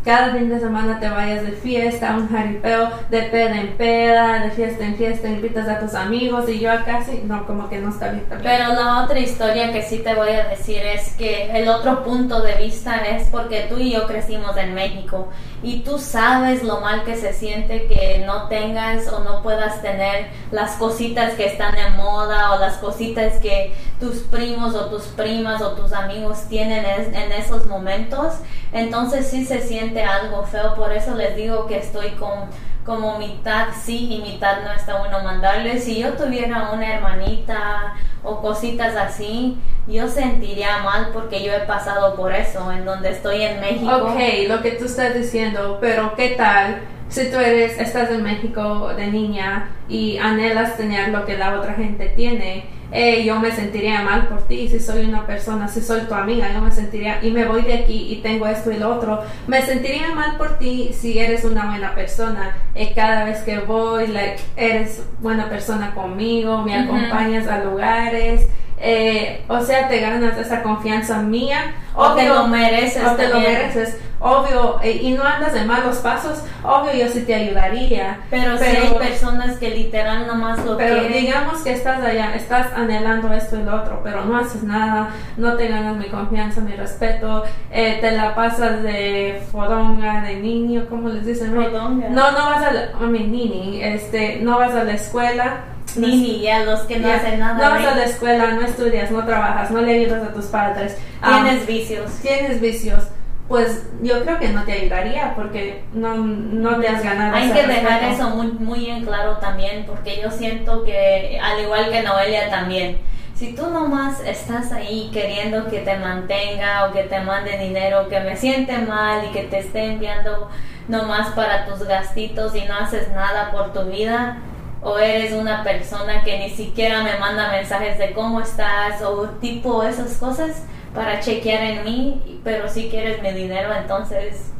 [0.04, 4.52] cada fin de semana te vayas de fiesta, un jaripeo, de peda en peda, de
[4.52, 7.89] fiesta en fiesta, invitas a tus amigos y yo acá sí, no, como que no
[7.89, 8.26] está bien.
[8.41, 12.41] Pero la otra historia que sí te voy a decir es que el otro punto
[12.41, 15.30] de vista es porque tú y yo crecimos en México
[15.62, 20.30] y tú sabes lo mal que se siente que no tengas o no puedas tener
[20.52, 25.62] las cositas que están en moda o las cositas que tus primos o tus primas
[25.62, 28.34] o tus amigos tienen en esos momentos.
[28.74, 32.50] Entonces sí se siente algo feo, por eso les digo que estoy con
[32.86, 35.84] como mitad sí y mitad no está bueno mandarles.
[35.84, 42.16] Si yo tuviera una hermanita o cositas así, yo sentiría mal porque yo he pasado
[42.16, 43.96] por eso en donde estoy en México.
[43.96, 46.82] Ok, lo que tú estás diciendo, pero ¿qué tal?
[47.10, 51.74] Si tú eres, estás en México de niña y anhelas tener lo que la otra
[51.74, 56.02] gente tiene, eh, yo me sentiría mal por ti, si soy una persona, si soy
[56.02, 58.96] tu amiga, yo me sentiría, y me voy de aquí y tengo esto y lo
[58.96, 62.56] otro, me sentiría mal por ti si eres una buena persona.
[62.76, 68.48] Y cada vez que voy, like, eres buena persona conmigo, me acompañas a lugares,
[68.82, 71.76] eh, o sea, te ganas esa confianza mía.
[71.96, 73.04] O te lo mereces.
[73.06, 73.98] O te lo mereces.
[74.24, 78.20] Obvio, eh, y no andas de malos pasos, obvio yo sí te ayudaría.
[78.30, 83.34] Pero, si hay personas que literal nomás lo Pero digamos que estás allá, estás anhelando
[83.34, 87.46] esto y lo otro, pero no haces nada, no te ganas mi confianza, mi respeto,
[87.72, 91.56] eh, te la pasas de fodonga, de niño, ¿cómo les dicen?
[91.56, 92.10] Fodonga.
[92.10, 96.64] No, no vas a, la, nini, este, no vas a la escuela ni, ni ya
[96.64, 97.54] los que no hacen nada.
[97.54, 100.98] No vas a la escuela, no estudias, no trabajas, no le ayudas a tus padres.
[101.24, 102.12] Tienes vicios.
[102.22, 103.04] Tienes vicios.
[103.48, 107.36] Pues yo creo que no te ayudaría porque no, no te has ganado.
[107.36, 111.92] Hay que dejar eso muy, muy en claro también porque yo siento que, al igual
[111.92, 113.00] que Noelia también,
[113.42, 118.20] si tú nomás estás ahí queriendo que te mantenga o que te mande dinero, que
[118.20, 120.48] me siente mal y que te esté enviando
[120.88, 124.38] nomás para tus gastitos y no haces nada por tu vida,
[124.82, 129.84] o eres una persona que ni siquiera me manda mensajes de cómo estás o tipo
[129.84, 130.64] esas cosas
[130.94, 134.52] para chequear en mí, pero si quieres mi dinero, entonces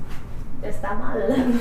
[0.64, 1.24] está mal.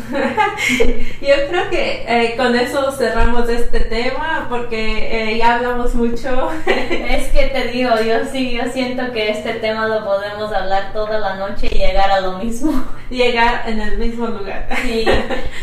[1.21, 6.51] Yo creo que eh, con eso cerramos este tema porque eh, ya hablamos mucho.
[6.67, 11.19] es que te digo, yo sí, yo siento que este tema lo podemos hablar toda
[11.19, 12.73] la noche y llegar a lo mismo.
[13.11, 14.69] Llegar en el mismo lugar.
[14.83, 15.05] Sí,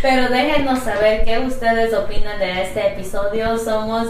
[0.02, 3.58] pero déjenos saber qué ustedes opinan de este episodio.
[3.58, 4.08] Somos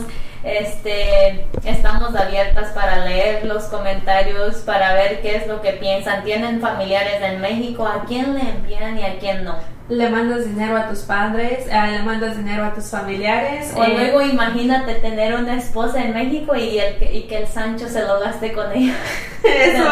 [0.48, 6.24] este, estamos abiertas para leer los comentarios, para ver qué es lo que piensan.
[6.24, 7.86] ¿Tienen familiares en México?
[7.86, 9.56] ¿A quién le envían y a quién no?
[9.90, 13.74] le mandas dinero a tus padres, eh, le mandas dinero a tus familiares.
[13.76, 17.88] O eh, luego imagínate tener una esposa en México y, el, y que el Sancho
[17.88, 18.96] se lo gaste con ella.
[19.44, 19.84] eso,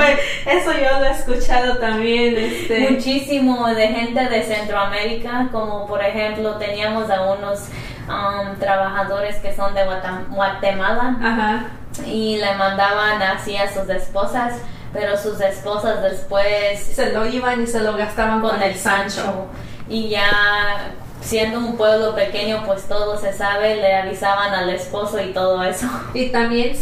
[0.45, 2.36] eso yo lo he escuchado también.
[2.38, 2.89] Este.
[2.91, 7.70] Muchísimo de gente de Centroamérica, como por ejemplo teníamos a unos
[8.08, 9.82] um, trabajadores que son de
[10.30, 11.66] Guatemala
[12.06, 14.53] y le mandaban así a sus esposas,
[14.93, 19.47] pero sus esposas después se lo iban y se lo gastaban con, el Sancho.
[19.88, 20.91] Y ya
[21.22, 25.88] siendo un pueblo pequeño, pues todo se sabe, le avisaban al esposo y todo eso.
[26.14, 26.76] Y también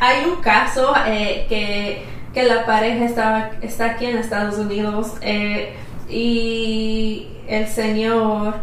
[0.00, 5.74] hay un caso eh, que, que, la pareja estaba, está aquí en Estados Unidos eh,
[6.08, 8.54] y el señor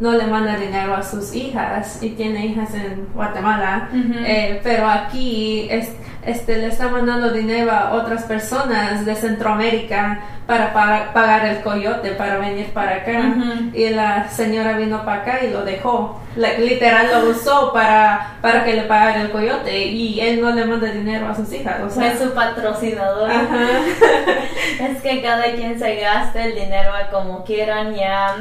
[0.00, 3.90] no le manda dinero a sus hijas y tiene hijas en Guatemala,
[4.26, 10.74] eh, pero aquí este, le está mandando dinero a otras personas de Centroamérica para
[11.12, 13.34] pagar el coyote, para venir para acá.
[13.72, 16.20] Y la señora vino para acá y lo dejó.
[16.36, 20.88] literal lo usó para, para que le pagara el coyote y él no le manda
[20.88, 21.96] dinero a sus hijas.
[21.96, 23.30] O es su patrocinador.
[24.80, 28.36] es que cada quien se gaste el dinero como quieran ya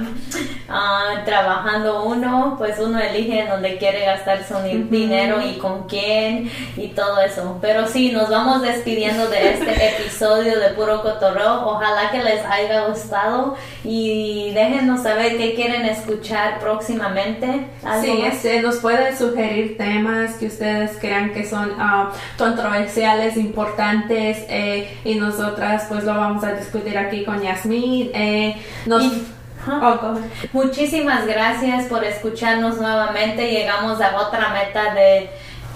[0.68, 4.56] ah, trabajando uno, pues uno elige en donde quiere gastar su
[4.90, 7.58] dinero y con quién y todo eso.
[7.62, 11.66] Pero sí, nos vamos despidiendo de este episodio de Puro Cotorreo.
[11.66, 17.68] Ojalá ojalá que les haya gustado y déjenos saber qué quieren escuchar próximamente.
[18.02, 24.98] Sí, este, nos pueden sugerir temas que ustedes crean que son ah, controversiales, importantes eh,
[25.04, 28.12] y nosotras pues lo vamos a discutir aquí con Yasmin.
[28.14, 28.56] Eh,
[28.90, 30.16] oh,
[30.52, 33.52] Muchísimas gracias por escucharnos nuevamente.
[33.52, 35.30] Llegamos a otra meta de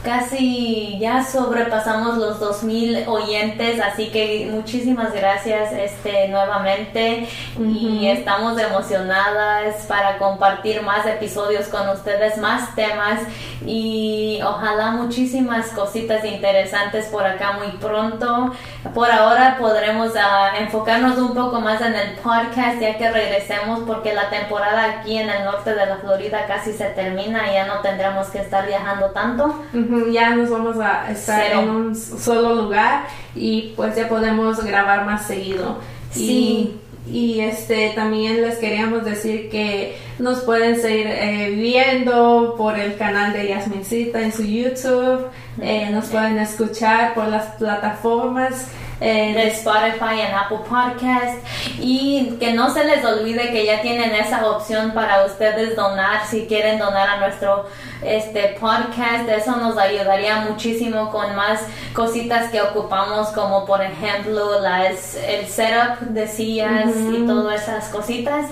[0.08, 7.28] casi ya sobrepasamos los 2000 oyentes, así que muchísimas gracias este nuevamente
[7.60, 13.20] y estamos emocionadas para compartir más episodios con ustedes, más temas
[13.66, 18.54] y ojalá muchísimas cositas interesantes por acá muy pronto.
[18.94, 24.14] Por ahora podremos ah, enfocarnos un poco más en el podcast ya que regresemos porque
[24.14, 27.82] la temporada aquí en el norte de la Florida casi se termina y ya no
[27.82, 29.64] tendremos que estar viajando tanto.
[30.12, 35.26] Ya nos vamos a estar en un solo lugar y pues ya podemos grabar más
[35.28, 35.80] seguido.
[36.12, 36.80] Sí.
[37.10, 43.32] Y, este también les queríamos decir que nos pueden seguir eh, viendo por el canal
[43.32, 45.28] de Yasmincita en su YouTube,
[45.62, 48.68] eh, nos pueden escuchar por las plataformas
[49.00, 51.38] eh, de Spotify en Apple Podcast.
[51.80, 56.48] Y que no se les olvide que ya tienen esa opción para ustedes donar si
[56.48, 57.66] quieren donar a nuestro
[58.04, 59.30] este podcast.
[59.30, 61.62] Eso nos ayudaría muchísimo con más
[61.94, 68.48] cositas que ocupamos como por ejemplo las el setup de sillas y todas esas cositas.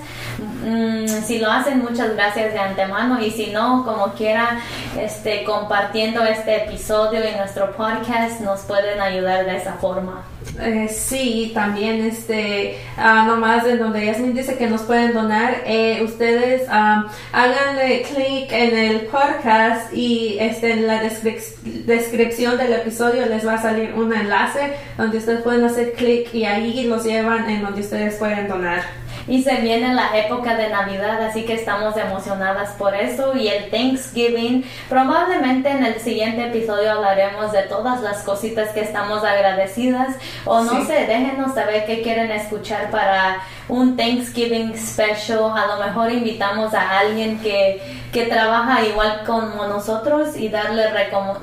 [0.64, 3.22] Mm, si lo hacen muchas gracias de antemano.
[3.22, 4.60] Y si no como quiera
[5.00, 10.24] este compartiendo este episodio y nuestro podcast nos pueden ayudar de esa forma
[10.60, 16.02] eh, sí, también este, uh, nomás en donde Yasmin dice que nos pueden donar, eh,
[16.04, 23.56] ustedes háganle clic en el podcast y este, en la descripción del episodio les va
[23.56, 27.82] a salir un enlace donde ustedes pueden hacer clic y ahí los llevan en donde
[27.82, 32.96] ustedes pueden donar y se viene la época de Navidad, así que estamos emocionadas por
[32.96, 34.64] eso y el Thanksgiving.
[34.90, 40.86] Probablemente en el siguiente episodio hablaremos de todas las cositas que estamos agradecidas o no
[40.86, 45.52] sé, déjenos saber qué quieren escuchar para un Thanksgiving special.
[45.56, 47.82] A lo mejor invitamos a alguien que,
[48.14, 50.88] que trabaja igual como nosotros y darle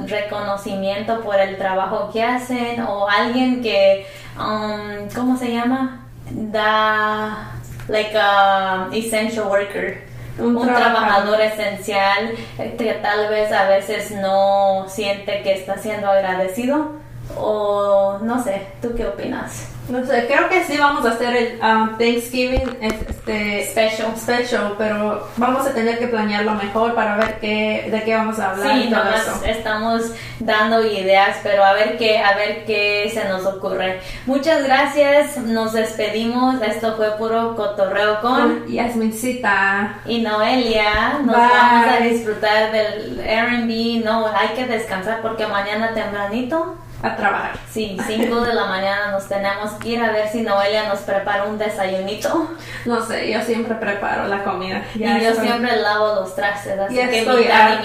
[0.06, 4.06] reconocimiento por el trabajo que hacen o alguien que,
[4.38, 5.98] um, ¿cómo se llama?
[6.30, 9.98] Da like a essential worker.
[10.38, 11.40] Un, trabajador.
[11.42, 12.30] esencial
[12.78, 17.01] que tal vez a veces no siente que está siendo agradecido
[17.36, 19.72] o no sé, ¿tú qué opinas?
[19.88, 24.16] No sé, creo que sí vamos a hacer el um, Thanksgiving este, special.
[24.16, 28.52] special, pero vamos a tener que planearlo mejor para ver qué, de qué vamos a
[28.52, 28.74] hablar.
[28.74, 30.02] Sí, nomás estamos
[30.38, 34.00] dando ideas, pero a ver qué, a ver qué se nos ocurre.
[34.24, 36.62] Muchas gracias, nos despedimos.
[36.62, 41.18] Esto fue puro cotorreo con Yasmincita y Noelia.
[41.24, 44.02] Nos vamos a disfrutar del R&B.
[44.04, 47.52] No, hay que descansar porque mañana tempranito a trabajar.
[47.70, 51.44] Sí, 5 de la mañana nos tenemos que ir a ver si Noelia nos prepara
[51.44, 52.50] un desayunito.
[52.84, 54.84] No sé, yo siempre preparo la comida.
[54.94, 57.80] y yo siempre lavo los trastes, así que estoy mitad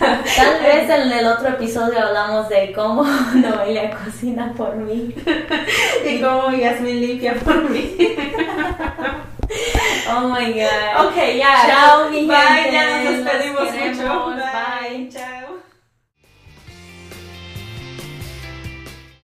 [0.00, 3.04] Tal vez en el otro episodio hablamos de cómo
[3.34, 5.14] Noelia cocina por mí.
[6.04, 7.96] y cómo Yasmin limpia por mí.
[10.06, 11.06] Oh my god.
[11.06, 11.66] Ok, ya.
[11.66, 13.68] Chao, mi Bye, ya nos despedimos